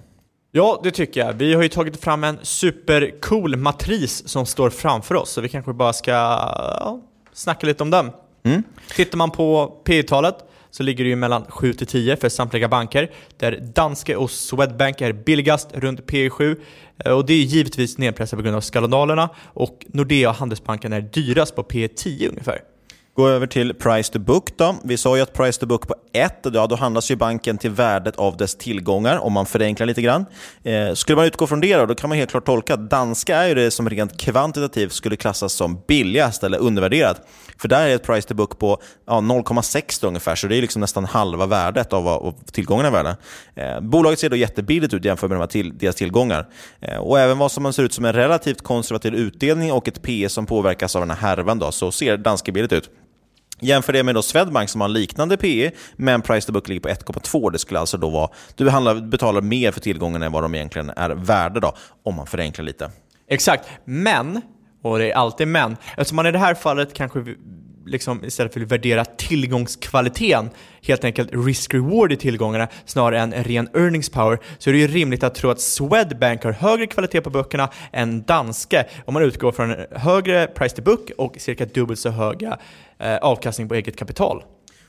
Ja, 0.55 0.81
det 0.83 0.91
tycker 0.91 1.21
jag. 1.21 1.33
Vi 1.33 1.55
har 1.55 1.63
ju 1.63 1.69
tagit 1.69 2.01
fram 2.01 2.25
en 2.25 2.39
supercool 2.43 3.57
matris 3.57 4.29
som 4.29 4.47
står 4.47 4.71
framför 4.71 5.15
oss, 5.15 5.31
så 5.31 5.41
vi 5.41 5.49
kanske 5.49 5.73
bara 5.73 5.93
ska 5.93 6.11
ja, 6.11 7.01
snacka 7.33 7.67
lite 7.67 7.83
om 7.83 7.91
den. 7.91 8.11
Mm. 8.43 8.63
Tittar 8.95 9.19
man 9.19 9.31
på 9.31 9.67
P 9.85 10.03
talet 10.03 10.35
så 10.71 10.83
ligger 10.83 11.05
det 11.05 11.11
ju 11.11 11.17
mellan 11.17 11.45
7 11.49 11.73
till 11.73 11.87
10 11.87 12.17
för 12.17 12.29
samtliga 12.29 12.69
banker, 12.69 13.11
där 13.37 13.71
Danske 13.75 14.17
och 14.17 14.31
Swedbank 14.31 15.01
är 15.01 15.13
billigast 15.13 15.69
runt 15.75 16.07
P 16.07 16.31
7 16.31 16.61
och 17.05 17.27
det 17.27 17.33
är 17.33 17.45
givetvis 17.45 17.99
nedpressat 17.99 18.37
på 18.37 18.43
grund 18.43 18.57
av 18.57 18.61
skandalerna 18.61 19.29
och 19.45 19.87
Nordea 19.89 20.31
och 20.31 20.37
Handelsbanken 20.37 20.93
är 20.93 21.01
dyrast 21.01 21.57
på 21.57 21.63
P 21.63 21.89
10 21.89 22.29
ungefär. 22.29 22.72
Gå 23.15 23.29
över 23.29 23.47
till 23.47 23.75
price 23.75 24.13
to 24.13 24.19
book. 24.19 24.57
Då. 24.57 24.77
Vi 24.85 24.97
sa 24.97 25.17
ju 25.17 25.23
att 25.23 25.33
price 25.33 25.61
to 25.61 25.67
book 25.67 25.89
på 25.89 25.95
1, 26.13 26.47
ja, 26.53 26.67
då 26.67 26.77
handlas 26.77 27.11
ju 27.11 27.17
banken 27.17 27.59
till 27.59 27.71
värdet 27.71 28.17
av 28.17 28.37
dess 28.37 28.55
tillgångar, 28.55 29.19
om 29.19 29.33
man 29.33 29.47
förenklar 29.47 29.87
lite 29.87 30.03
grann. 30.03 30.27
Eh, 30.63 30.95
skulle 30.95 31.17
man 31.17 31.27
utgå 31.27 31.47
från 31.47 31.61
det 31.61 31.77
då, 31.77 31.87
då 31.87 31.95
kan 31.95 32.09
man 32.09 32.19
helt 32.19 32.31
klart 32.31 32.47
tolka 32.47 32.75
att 32.75 32.91
danska 32.91 33.37
är 33.37 33.49
ju 33.49 33.55
det 33.55 33.71
som 33.71 33.91
rent 33.91 34.21
kvantitativt 34.21 34.93
skulle 34.93 35.17
klassas 35.17 35.53
som 35.53 35.83
billigast 35.89 36.45
eller 36.45 36.59
undervärderat. 36.59 37.21
För 37.59 37.69
där 37.69 37.89
är 37.89 37.95
ett 37.95 38.03
price 38.03 38.29
to 38.29 38.35
book 38.35 38.59
på 38.59 38.79
ja, 39.07 39.13
0,6 39.13 40.07
ungefär, 40.07 40.35
så 40.35 40.47
det 40.47 40.57
är 40.57 40.61
liksom 40.61 40.81
nästan 40.81 41.05
halva 41.05 41.47
värdet 41.47 41.93
av 41.93 42.05
vad 42.05 42.47
tillgångarna 42.53 42.89
är 42.89 42.93
värda. 42.93 43.17
Eh, 43.55 43.81
bolaget 43.81 44.19
ser 44.19 44.31
då 44.31 44.37
jättebilligt 44.37 44.95
ut 44.95 45.05
jämfört 45.05 45.31
med 45.31 45.41
de 45.41 45.49
till, 45.49 45.79
deras 45.79 45.95
tillgångar. 45.95 46.49
Eh, 46.81 46.97
och 46.97 47.21
även 47.21 47.39
vad 47.39 47.53
som 47.53 47.73
ser 47.73 47.83
ut 47.83 47.93
som 47.93 48.05
en 48.05 48.13
relativt 48.13 48.63
konservativ 48.63 49.15
utdelning 49.15 49.73
och 49.73 49.89
ett 49.89 50.03
P 50.03 50.29
som 50.29 50.47
påverkas 50.47 50.97
av 50.97 51.03
den 51.03 51.11
här 51.11 51.37
härvan 51.37 51.59
då, 51.59 51.73
så 51.73 51.93
ser 51.93 52.17
danska 52.17 52.53
billigt 52.53 52.73
ut. 52.73 52.91
Jämför 53.63 53.93
det 53.93 54.03
med 54.03 54.15
då 54.15 54.23
Swedbank 54.23 54.69
som 54.71 54.81
har 54.81 54.89
liknande 54.89 55.37
PE, 55.37 55.71
men 55.97 56.23
price 56.23 56.47
to 56.47 56.53
book 56.53 56.69
ligger 56.69 56.81
på 56.81 56.89
1,2. 56.89 57.51
Det 57.51 57.59
skulle 57.59 57.81
alltså 57.81 57.97
då 57.97 58.11
vara, 58.11 58.31
du 58.57 58.71
betalar 59.01 59.41
mer 59.41 59.73
för 59.73 59.81
tillgångarna 59.81 60.27
än 60.27 60.33
vad 60.33 60.43
de 60.45 60.55
egentligen 60.55 60.91
är 60.91 61.11
värda 61.11 61.61
då, 61.61 61.75
om 62.03 62.15
man 62.15 62.27
förenklar 62.27 62.65
lite. 62.65 62.91
Exakt, 63.29 63.69
men, 63.85 64.41
och 64.83 64.99
det 64.99 65.11
är 65.11 65.15
alltid 65.15 65.49
men, 65.49 65.77
eftersom 65.97 66.17
man 66.17 66.27
i 66.27 66.33
det 66.33 66.39
här 66.39 66.55
fallet 66.55 66.95
kanske 66.95 67.25
liksom, 67.87 68.25
istället 68.25 68.53
för 68.53 68.61
att 68.61 68.73
värdera 68.73 69.05
tillgångskvaliteten, 69.05 70.51
helt 70.83 71.05
enkelt 71.05 71.31
risk-reward 71.33 72.13
i 72.13 72.17
tillgångarna 72.17 72.69
snarare 72.85 73.21
än 73.21 73.33
ren 73.33 73.69
earnings 73.75 74.11
power, 74.11 74.39
så 74.59 74.71
är 74.71 74.75
det 74.75 74.81
ju 74.81 74.87
rimligt 74.87 75.23
att 75.23 75.35
tro 75.35 75.51
att 75.51 75.61
Swedbank 75.61 76.45
har 76.45 76.53
högre 76.53 76.87
kvalitet 76.87 77.21
på 77.21 77.31
böckerna 77.31 77.69
än 77.93 78.23
Danske 78.23 78.87
om 79.05 79.15
man 79.15 79.23
utgår 79.23 79.53
från 79.53 79.77
högre 79.91 80.47
price 80.47 80.77
to 80.77 80.83
book 80.83 81.11
och 81.19 81.35
cirka 81.39 81.65
dubbelt 81.67 82.01
så 82.01 82.11
höga 82.11 82.59
eh, 82.99 83.17
avkastning 83.17 83.69
på 83.69 83.75
eget 83.75 83.97
kapital. 83.97 84.43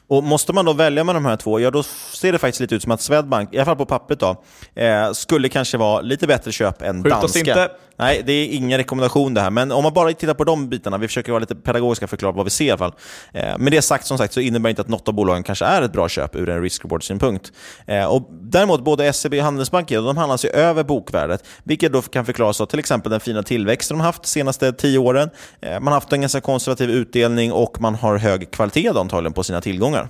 Och 0.08 0.23
Måste 0.23 0.53
man 0.53 0.65
då 0.65 0.73
välja 0.73 1.03
med 1.03 1.15
de 1.15 1.25
här 1.25 1.36
två, 1.36 1.60
ja 1.60 1.71
då 1.71 1.84
ser 1.84 2.32
det 2.32 2.38
faktiskt 2.38 2.62
lite 2.62 2.75
ut 2.75 2.84
som 2.84 2.91
att 2.91 3.01
Swedbank, 3.01 3.53
i 3.53 3.58
alla 3.58 3.65
fall 3.65 3.75
på 3.75 3.86
pappret, 3.86 4.19
då, 4.19 4.43
eh, 4.75 5.12
skulle 5.12 5.49
kanske 5.49 5.77
vara 5.77 6.01
lite 6.01 6.27
bättre 6.27 6.51
köp 6.51 6.82
än 6.82 7.03
Skjut 7.03 7.12
danska. 7.12 7.25
Oss 7.25 7.36
inte. 7.36 7.69
Nej, 7.99 8.23
det 8.25 8.34
är 8.34 8.47
ingen 8.47 8.77
rekommendation 8.77 9.34
det 9.34 9.41
här. 9.41 9.49
Men 9.49 9.71
om 9.71 9.84
man 9.84 9.93
bara 9.93 10.13
tittar 10.13 10.34
på 10.34 10.43
de 10.43 10.69
bitarna, 10.69 10.97
vi 10.97 11.08
försöker 11.08 11.32
vara 11.32 11.39
lite 11.39 11.56
pedagogiska 11.56 12.06
och 12.06 12.10
förklara 12.10 12.32
vad 12.32 12.45
vi 12.45 12.49
ser 12.49 12.65
i 12.65 12.71
alla 12.71 12.77
fall. 12.77 12.93
Eh, 13.34 13.58
med 13.58 13.71
det 13.71 13.82
sagt, 13.82 14.06
som 14.06 14.17
sagt, 14.17 14.34
så 14.34 14.39
innebär 14.39 14.63
det 14.63 14.69
inte 14.69 14.82
att 14.82 14.88
något 14.88 15.08
av 15.08 15.13
bolagen 15.13 15.43
kanske 15.43 15.65
är 15.65 15.82
ett 15.82 15.93
bra 15.93 16.10
köp 16.10 16.36
ur 16.36 16.49
en 16.49 16.62
risk-reward-synpunkt. 16.63 17.51
Eh, 17.88 18.06
och 18.06 18.29
däremot, 18.32 18.84
både 18.84 19.13
SEB 19.13 19.34
och 19.34 19.43
Handelsbanken 19.43 20.03
de 20.03 20.17
handlas 20.17 20.45
ju 20.45 20.49
över 20.49 20.84
bokvärdet, 20.84 21.45
vilket 21.63 21.93
då 21.93 22.01
kan 22.01 22.25
förklaras 22.25 22.62
av 22.62 22.65
till 22.65 22.79
exempel 22.79 23.12
den 23.12 23.19
fina 23.19 23.43
tillväxten 23.43 23.97
de 23.97 24.03
haft 24.03 24.23
de 24.23 24.29
senaste 24.29 24.73
tio 24.73 24.97
åren. 24.97 25.29
Eh, 25.62 25.71
man 25.71 25.88
har 25.88 25.93
haft 25.93 26.13
en 26.13 26.21
ganska 26.21 26.41
konservativ 26.41 26.89
utdelning 26.89 27.51
och 27.51 27.82
man 27.82 27.95
har 27.95 28.17
hög 28.17 28.51
kvalitet 28.51 28.89
antagligen 28.89 29.34
på 29.34 29.43
sina 29.43 29.62
tillgångar. 29.62 30.10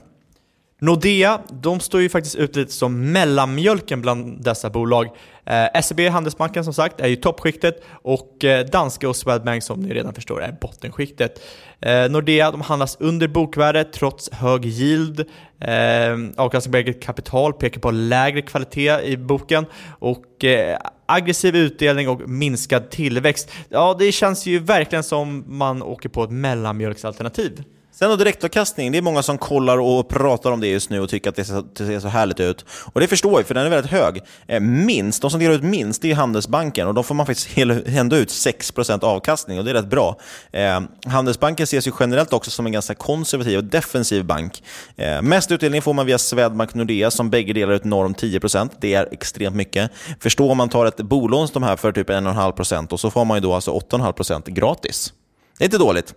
Nordea, 0.84 1.42
de 1.50 1.80
står 1.80 2.02
ju 2.02 2.10
faktiskt 2.10 2.36
ut 2.36 2.56
lite 2.56 2.72
som 2.72 3.12
mellanmjölken 3.12 4.02
bland 4.02 4.44
dessa 4.44 4.70
bolag. 4.70 5.10
Eh, 5.46 5.82
SEB, 5.82 6.00
Handelsbanken 6.00 6.64
som 6.64 6.74
sagt, 6.74 7.00
är 7.00 7.08
ju 7.08 7.16
toppskiktet 7.16 7.84
och 7.92 8.44
eh, 8.44 8.66
Danske 8.66 9.08
och 9.08 9.16
Swedbank 9.16 9.64
som 9.64 9.80
ni 9.80 9.94
redan 9.94 10.14
förstår 10.14 10.44
är 10.44 10.58
bottenskiktet. 10.62 11.42
Eh, 11.80 12.10
Nordea, 12.10 12.52
de 12.52 12.62
handlas 12.62 12.98
under 13.00 13.28
bokvärdet 13.28 13.94
trots 13.94 14.32
hög 14.32 14.66
yield. 14.66 15.20
Eh, 15.60 16.44
avkastning 16.44 16.72
på 16.72 16.78
eget 16.78 17.04
kapital 17.04 17.54
pekar 17.54 17.82
på 17.82 17.92
lägre 17.92 18.42
kvalitet 18.42 19.02
i 19.04 19.18
boken 19.18 19.66
och 20.00 20.46
eh, 20.46 20.78
aggressiv 21.06 21.56
utdelning 21.56 22.10
och 22.10 22.30
minskad 22.30 22.90
tillväxt. 22.90 23.52
Ja, 23.70 23.96
det 24.00 24.12
känns 24.12 24.46
ju 24.46 24.60
verkligen 24.60 25.04
som 25.04 25.44
man 25.48 25.84
åker 25.84 26.10
på 26.10 26.24
ett 26.24 26.32
mellanmjölksalternativ. 26.32 27.64
Sen 27.96 28.10
då 28.10 28.16
direktavkastning, 28.16 28.92
det 28.92 28.98
är 28.98 29.02
många 29.02 29.24
som 29.24 29.38
kollar 29.38 29.78
och 29.78 30.10
pratar 30.10 30.52
om 30.52 30.60
det 30.60 30.68
just 30.68 30.90
nu 30.90 31.00
och 31.00 31.10
tycker 31.10 31.30
att 31.30 31.36
det 31.36 31.46
ser, 31.46 31.64
det 31.74 31.86
ser 31.86 32.00
så 32.00 32.08
härligt 32.08 32.40
ut. 32.40 32.66
Och 32.94 33.02
det 33.02 33.08
förstår 33.08 33.34
jag, 33.40 33.46
för 33.46 33.54
den 33.54 33.66
är 33.66 33.70
väldigt 33.70 33.92
hög. 33.92 34.22
Eh, 34.48 34.60
minst, 34.60 35.22
de 35.22 35.32
som 35.32 35.40
delar 35.40 35.56
ut 35.56 35.64
minst, 35.64 36.02
det 36.02 36.12
är 36.12 36.16
Handelsbanken 36.16 36.88
och 36.88 36.94
då 36.94 37.04
får 37.04 37.16
man 37.16 37.26
faktiskt 37.26 37.58
ändå 37.88 38.16
ut 38.16 38.30
6% 38.30 39.04
avkastning 39.04 39.60
och 39.60 39.66
det 39.66 39.72
är 39.72 39.76
rätt 39.76 39.90
bra. 39.90 40.18
Eh, 40.52 40.82
Handelsbanken 41.06 41.64
ses 41.64 41.88
ju 41.88 41.92
generellt 42.00 42.34
också 42.34 42.52
som 42.52 42.66
en 42.66 42.72
ganska 42.72 42.96
konservativ 42.96 43.58
och 43.58 43.64
defensiv 43.64 44.26
bank. 44.26 44.64
Eh, 44.96 45.22
mest 45.22 45.52
utdelning 45.52 45.82
får 45.82 45.94
man 45.94 46.06
via 46.06 46.18
Swedbank 46.18 46.74
Nordea 46.74 47.12
som 47.12 47.30
bägge 47.30 47.54
delar 47.54 47.74
ut 47.74 47.84
norm 47.84 48.14
10%. 48.14 48.70
Det 48.80 48.94
är 48.94 49.08
extremt 49.12 49.56
mycket. 49.56 49.92
Förstå 50.20 50.52
om 50.52 50.58
man 50.58 50.70
tar 50.70 50.86
ett 50.86 50.98
bolån 50.98 51.48
som 51.48 51.62
de 51.62 51.68
här 51.68 51.76
för 51.76 51.92
typ 51.92 52.10
1,5% 52.10 52.94
och 52.94 53.00
så 53.00 53.12
får 53.12 53.26
man 53.26 53.38
ju 53.38 53.42
då 53.42 53.54
alltså 53.54 53.72
8,5% 53.72 54.50
gratis. 54.50 55.14
Det 55.58 55.64
är 55.64 55.66
inte 55.66 55.78
dåligt. 55.78 56.14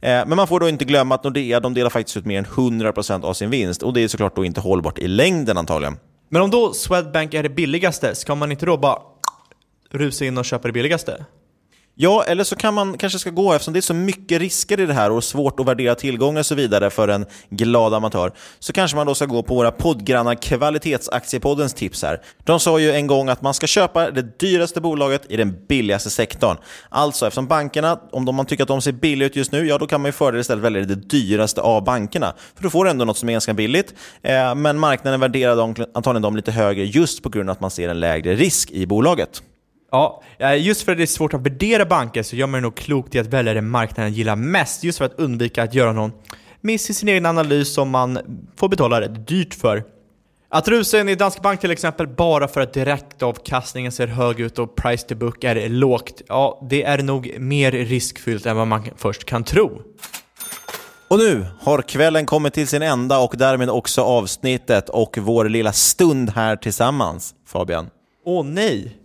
Eh, 0.00 0.26
men 0.26 0.36
man 0.36 0.46
får 0.46 0.60
då 0.60 0.68
inte 0.68 0.84
glömma 0.84 1.14
att 1.14 1.24
Nordea 1.24 1.60
de 1.60 1.74
delar 1.74 1.90
faktiskt 1.90 2.16
ut 2.16 2.26
mer 2.26 2.38
än 2.38 2.44
100% 2.44 3.24
av 3.24 3.34
sin 3.34 3.50
vinst 3.50 3.82
och 3.82 3.92
det 3.92 4.00
är 4.00 4.08
såklart 4.08 4.36
då 4.36 4.44
inte 4.44 4.60
hållbart 4.60 4.98
i 4.98 5.08
längden 5.08 5.58
antagligen. 5.58 5.96
Men 6.28 6.42
om 6.42 6.50
då 6.50 6.72
Swedbank 6.72 7.34
är 7.34 7.42
det 7.42 7.48
billigaste, 7.48 8.14
ska 8.14 8.34
man 8.34 8.52
inte 8.52 8.66
då 8.66 8.76
bara 8.76 8.98
rusa 9.90 10.24
in 10.24 10.38
och 10.38 10.44
köpa 10.44 10.68
det 10.68 10.72
billigaste? 10.72 11.24
Ja, 11.96 12.24
eller 12.24 12.44
så 12.44 12.56
kan 12.56 12.74
man 12.74 12.98
kanske 12.98 13.18
ska 13.18 13.30
gå, 13.30 13.52
eftersom 13.52 13.74
det 13.74 13.80
är 13.80 13.82
så 13.82 13.94
mycket 13.94 14.40
risker 14.40 14.80
i 14.80 14.86
det 14.86 14.94
här 14.94 15.10
och 15.10 15.24
svårt 15.24 15.60
att 15.60 15.66
värdera 15.66 15.94
tillgångar 15.94 16.40
och 16.40 16.46
så 16.46 16.54
vidare 16.54 16.90
för 16.90 17.08
en 17.08 17.26
glad 17.50 17.94
amatör, 17.94 18.32
så 18.58 18.72
kanske 18.72 18.96
man 18.96 19.06
då 19.06 19.14
ska 19.14 19.26
gå 19.26 19.42
på 19.42 19.54
våra 19.54 19.70
poddgrannar 19.70 20.34
Kvalitetsaktiepoddens 20.34 21.74
tips 21.74 22.02
här. 22.02 22.20
De 22.44 22.60
sa 22.60 22.78
ju 22.78 22.92
en 22.92 23.06
gång 23.06 23.28
att 23.28 23.42
man 23.42 23.54
ska 23.54 23.66
köpa 23.66 24.10
det 24.10 24.38
dyraste 24.40 24.80
bolaget 24.80 25.22
i 25.28 25.36
den 25.36 25.66
billigaste 25.68 26.10
sektorn. 26.10 26.56
Alltså, 26.88 27.26
eftersom 27.26 27.46
bankerna, 27.46 28.00
om 28.12 28.36
man 28.36 28.46
tycker 28.46 28.62
att 28.62 28.68
de 28.68 28.82
ser 28.82 28.92
billiga 28.92 29.26
ut 29.26 29.36
just 29.36 29.52
nu, 29.52 29.66
ja 29.66 29.78
då 29.78 29.86
kan 29.86 30.00
man 30.00 30.08
ju 30.08 30.12
fördel 30.12 30.40
istället 30.40 30.64
välja 30.64 30.82
det 30.82 30.94
dyraste 30.94 31.60
av 31.60 31.84
bankerna. 31.84 32.34
För 32.54 32.62
då 32.62 32.70
får 32.70 32.84
du 32.84 32.90
ändå 32.90 33.04
något 33.04 33.18
som 33.18 33.28
är 33.28 33.32
ganska 33.32 33.54
billigt, 33.54 33.94
eh, 34.22 34.54
men 34.54 34.78
marknaden 34.78 35.20
värderar 35.20 35.56
dem, 35.56 35.74
antagligen 35.94 36.22
dem 36.22 36.36
lite 36.36 36.52
högre 36.52 36.84
just 36.84 37.22
på 37.22 37.28
grund 37.28 37.50
av 37.50 37.52
att 37.52 37.60
man 37.60 37.70
ser 37.70 37.88
en 37.88 38.00
lägre 38.00 38.34
risk 38.34 38.70
i 38.70 38.86
bolaget. 38.86 39.42
Ja, 39.94 40.22
eh, 40.38 40.66
just 40.66 40.82
för 40.82 40.92
att 40.92 40.98
det 40.98 41.04
är 41.04 41.06
svårt 41.06 41.34
att 41.34 41.40
värdera 41.40 41.84
banker 41.84 42.22
så 42.22 42.36
gör 42.36 42.46
man 42.46 42.62
nog 42.62 42.76
klokt 42.76 43.14
i 43.14 43.18
att 43.18 43.26
välja 43.26 43.54
det 43.54 43.60
marknaden 43.60 44.12
gillar 44.12 44.36
mest, 44.36 44.84
just 44.84 44.98
för 44.98 45.04
att 45.04 45.18
undvika 45.18 45.62
att 45.62 45.74
göra 45.74 45.92
någon 45.92 46.12
miss 46.60 46.90
i 46.90 46.94
sin 46.94 47.08
egen 47.08 47.26
analys 47.26 47.74
som 47.74 47.90
man 47.90 48.18
får 48.56 48.68
betala 48.68 49.00
rätt 49.00 49.28
dyrt 49.28 49.54
för. 49.54 49.84
Att 50.48 50.68
rusa 50.68 51.00
in 51.00 51.08
i 51.08 51.14
Danske 51.14 51.40
Bank 51.40 51.60
till 51.60 51.70
exempel 51.70 52.08
bara 52.08 52.48
för 52.48 52.60
att 52.60 52.72
direktavkastningen 52.72 53.92
ser 53.92 54.06
hög 54.06 54.40
ut 54.40 54.58
och 54.58 54.76
price 54.76 55.06
to 55.06 55.14
book 55.14 55.44
är 55.44 55.68
lågt, 55.68 56.22
ja, 56.28 56.66
det 56.70 56.82
är 56.82 57.02
nog 57.02 57.34
mer 57.38 57.72
riskfyllt 57.72 58.46
än 58.46 58.56
vad 58.56 58.66
man 58.66 58.84
först 58.96 59.24
kan 59.24 59.44
tro. 59.44 59.82
Och 61.08 61.18
nu 61.18 61.46
har 61.60 61.82
kvällen 61.82 62.26
kommit 62.26 62.54
till 62.54 62.68
sin 62.68 62.82
ända 62.82 63.18
och 63.18 63.34
därmed 63.36 63.70
också 63.70 64.02
avsnittet 64.02 64.88
och 64.88 65.18
vår 65.18 65.48
lilla 65.48 65.72
stund 65.72 66.30
här 66.30 66.56
tillsammans, 66.56 67.34
Fabian. 67.46 67.90
Åh 68.24 68.44
nej, 68.44 69.00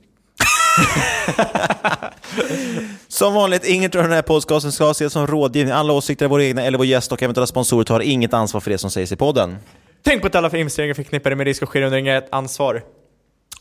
som 3.07 3.33
vanligt, 3.33 3.65
inget 3.65 3.95
av 3.95 4.03
den 4.03 4.11
här 4.11 4.21
podcasten 4.21 4.71
ska 4.71 4.91
ses 4.91 5.13
som 5.13 5.27
rådgivning. 5.27 5.73
Alla 5.73 5.93
åsikter 5.93 6.25
är 6.25 6.29
våra 6.29 6.43
egna 6.43 6.61
eller 6.61 6.77
vår 6.77 6.87
gäst 6.87 7.11
och 7.11 7.23
eventuella 7.23 7.47
sponsorer 7.47 7.83
tar 7.83 7.99
inget 7.99 8.33
ansvar 8.33 8.61
för 8.61 8.71
det 8.71 8.77
som 8.77 8.91
sägs 8.91 9.11
i 9.11 9.15
podden. 9.15 9.57
Tänk 10.03 10.21
på 10.21 10.27
att 10.27 10.35
alla 10.35 10.49
för 10.49 10.57
investeringar 10.57 10.93
förknippade 10.93 11.35
med 11.35 11.47
risk 11.47 11.61
och 11.61 11.69
sker 11.69 11.81
under 11.81 11.97
inget 11.97 12.33
ansvar. 12.33 12.83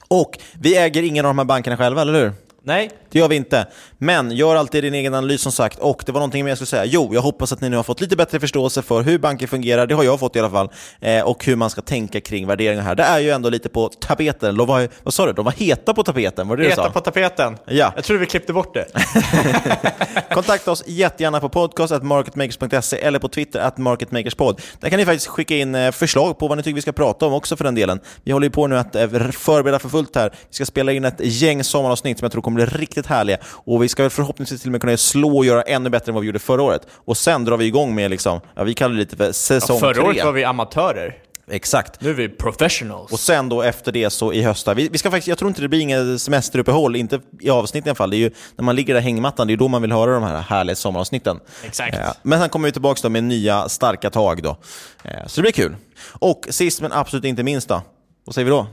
Och 0.08 0.38
vi 0.60 0.76
äger 0.76 1.02
ingen 1.02 1.24
av 1.24 1.30
de 1.30 1.38
här 1.38 1.44
bankerna 1.44 1.76
själva, 1.76 2.02
eller 2.02 2.12
hur? 2.12 2.32
Nej. 2.68 2.90
Det 3.10 3.18
gör 3.18 3.28
vi 3.28 3.36
inte. 3.36 3.66
Men 3.98 4.30
gör 4.30 4.56
alltid 4.56 4.84
din 4.84 4.94
egen 4.94 5.14
analys 5.14 5.40
som 5.40 5.52
sagt. 5.52 5.78
Och 5.78 6.02
det 6.06 6.12
var 6.12 6.20
någonting 6.20 6.44
mer 6.44 6.50
jag 6.50 6.58
skulle 6.58 6.66
säga. 6.66 6.84
Jo, 6.84 7.10
jag 7.12 7.20
hoppas 7.20 7.52
att 7.52 7.60
ni 7.60 7.68
nu 7.68 7.76
har 7.76 7.82
fått 7.82 8.00
lite 8.00 8.16
bättre 8.16 8.40
förståelse 8.40 8.82
för 8.82 9.02
hur 9.02 9.18
banker 9.18 9.46
fungerar. 9.46 9.86
Det 9.86 9.94
har 9.94 10.04
jag 10.04 10.20
fått 10.20 10.36
i 10.36 10.38
alla 10.38 10.50
fall. 10.50 10.70
Eh, 11.00 11.22
och 11.22 11.44
hur 11.44 11.56
man 11.56 11.70
ska 11.70 11.80
tänka 11.80 12.20
kring 12.20 12.46
värderingar 12.46 12.82
här. 12.82 12.94
Det 12.94 13.02
är 13.02 13.18
ju 13.18 13.30
ändå 13.30 13.48
lite 13.48 13.68
på 13.68 13.88
tapeten. 13.88 14.56
De 14.56 14.66
var, 14.66 14.88
vad 15.02 15.14
sa 15.14 15.26
du? 15.26 15.32
De 15.32 15.44
var 15.44 15.52
heta 15.52 15.94
på 15.94 16.02
tapeten? 16.02 16.48
Var 16.48 16.56
det 16.56 16.64
heta 16.64 16.84
det 16.84 16.90
på 16.90 17.00
tapeten. 17.00 17.58
Ja. 17.66 17.92
Jag 17.96 18.04
tror 18.04 18.18
vi 18.18 18.26
klippte 18.26 18.52
bort 18.52 18.74
det. 18.74 18.86
Kontakta 20.34 20.70
oss 20.70 20.84
jättegärna 20.86 21.40
på 21.40 21.48
podcast.marketmakers.se 21.48 22.96
eller 22.96 23.18
på 23.18 23.28
Twitter 23.28 23.60
at 23.60 23.78
marketmakerspod. 23.78 24.60
Där 24.80 24.90
kan 24.90 24.98
ni 24.98 25.04
faktiskt 25.04 25.26
skicka 25.26 25.56
in 25.56 25.74
eh, 25.74 25.90
förslag 25.90 26.38
på 26.38 26.48
vad 26.48 26.56
ni 26.56 26.62
tycker 26.62 26.74
vi 26.74 26.82
ska 26.82 26.92
prata 26.92 27.26
om 27.26 27.32
också 27.32 27.56
för 27.56 27.64
den 27.64 27.74
delen. 27.74 28.00
Vi 28.24 28.32
håller 28.32 28.46
ju 28.46 28.50
på 28.50 28.66
nu 28.66 28.78
att 28.78 28.94
eh, 28.94 29.08
förbereda 29.30 29.78
för 29.78 29.88
fullt 29.88 30.16
här. 30.16 30.30
Vi 30.30 30.54
ska 30.54 30.66
spela 30.66 30.92
in 30.92 31.04
ett 31.04 31.20
gäng 31.20 31.64
sommaravsnitt 31.64 32.18
som 32.18 32.24
jag 32.24 32.32
tror 32.32 32.42
kommer 32.42 32.57
bli 32.66 32.78
riktigt 32.78 33.06
härliga. 33.06 33.38
Och 33.44 33.82
vi 33.82 33.88
ska 33.88 34.10
förhoppningsvis 34.10 34.60
till 34.60 34.68
och 34.68 34.72
med 34.72 34.80
kunna 34.80 34.96
slå 34.96 35.36
och 35.36 35.44
göra 35.44 35.62
ännu 35.62 35.90
bättre 35.90 36.10
än 36.10 36.14
vad 36.14 36.20
vi 36.20 36.26
gjorde 36.26 36.38
förra 36.38 36.62
året. 36.62 36.86
Och 36.94 37.16
sen 37.16 37.44
drar 37.44 37.56
vi 37.56 37.64
igång 37.64 37.94
med, 37.94 38.10
liksom, 38.10 38.40
ja, 38.54 38.64
vi 38.64 38.74
kallar 38.74 38.94
det 38.94 39.00
lite 39.00 39.16
för 39.16 39.32
säsong 39.32 39.76
ja, 39.76 39.80
Förra 39.80 40.04
året 40.04 40.24
var 40.24 40.32
vi 40.32 40.44
amatörer. 40.44 41.22
Exakt. 41.50 42.00
Nu 42.00 42.10
är 42.10 42.14
vi 42.14 42.28
professionals. 42.28 43.12
Och 43.12 43.20
sen 43.20 43.48
då 43.48 43.62
efter 43.62 43.92
det 43.92 44.10
så 44.10 44.32
i 44.32 44.42
höst, 44.42 44.68
vi, 44.76 44.88
vi 44.88 44.98
ska 44.98 45.10
faktiskt, 45.10 45.28
jag 45.28 45.38
tror 45.38 45.48
inte 45.48 45.62
det 45.62 45.68
blir 45.68 45.80
inget 45.80 46.20
semesteruppehåll, 46.20 46.96
inte 46.96 47.20
i 47.40 47.50
avsnitt 47.50 47.86
i 47.86 47.88
alla 47.88 47.94
fall. 47.94 48.10
Det 48.10 48.16
är 48.16 48.18
ju 48.18 48.30
när 48.56 48.64
man 48.64 48.76
ligger 48.76 48.94
där 48.94 49.00
i 49.00 49.04
hängmattan, 49.04 49.46
det 49.46 49.52
är 49.52 49.56
då 49.56 49.68
man 49.68 49.82
vill 49.82 49.92
höra 49.92 50.14
de 50.14 50.22
här 50.22 50.40
härliga 50.40 50.76
sommaravsnitten. 50.76 51.40
Exakt. 51.64 51.96
Eh, 51.96 52.12
men 52.22 52.40
sen 52.40 52.48
kommer 52.48 52.68
vi 52.68 52.72
tillbaka 52.72 53.00
då 53.02 53.08
med 53.08 53.24
nya 53.24 53.68
starka 53.68 54.10
tag 54.10 54.42
då. 54.42 54.56
Eh, 55.02 55.26
så 55.26 55.40
det 55.40 55.42
blir 55.42 55.52
kul. 55.52 55.76
Och 56.12 56.46
sist 56.50 56.80
men 56.80 56.92
absolut 56.92 57.24
inte 57.24 57.42
minst 57.42 57.68
då, 57.68 57.82
vad 58.24 58.34
säger 58.34 58.44
vi 58.44 58.50
då? 58.50 58.66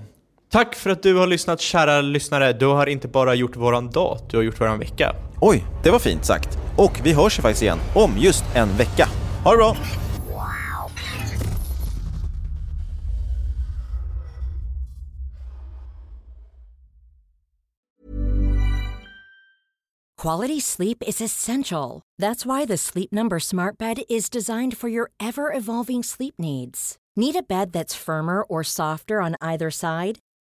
Tack 0.55 0.75
för 0.75 0.89
att 0.89 1.03
du 1.03 1.15
har 1.15 1.27
lyssnat 1.27 1.61
kära 1.61 2.01
lyssnare. 2.01 2.53
Du 2.53 2.65
har 2.65 2.87
inte 2.87 3.07
bara 3.07 3.35
gjort 3.35 3.55
våran 3.55 3.89
dag, 3.89 4.19
du 4.29 4.37
har 4.37 4.43
gjort 4.43 4.61
våran 4.61 4.79
vecka. 4.79 5.15
Oj, 5.41 5.65
det 5.83 5.91
var 5.91 5.99
fint 5.99 6.25
sagt. 6.25 6.57
Och 6.77 6.99
vi 7.03 7.13
hörs 7.13 7.39
ju 7.39 7.41
faktiskt 7.41 7.61
igen 7.61 7.79
om 7.95 8.17
just 8.17 8.43
en 8.55 8.77
vecka. 8.77 9.09
Ha 9.43 9.51
det 9.51 9.57
bra! 9.57 9.75
Quality 20.21 20.61
sleep 20.61 20.97
is 21.07 21.21
essential. 21.21 22.01
That's 22.21 22.45
why 22.45 22.65
the 22.67 22.77
Sleep 22.77 23.11
Number 23.11 23.39
Smart 23.39 23.77
Bed 23.77 23.97
is 24.09 24.29
designed 24.29 24.77
for 24.77 24.89
your 24.89 25.09
ever 25.19 25.57
evolving 25.57 26.03
sleep 26.03 26.33
needs. 26.37 26.95
Need 27.17 27.35
a 27.35 27.43
bed 27.47 27.71
that's 27.71 27.95
firmer 28.05 28.43
or 28.49 28.63
softer 28.63 29.21
on 29.21 29.35
either 29.41 29.71
side? 29.71 30.19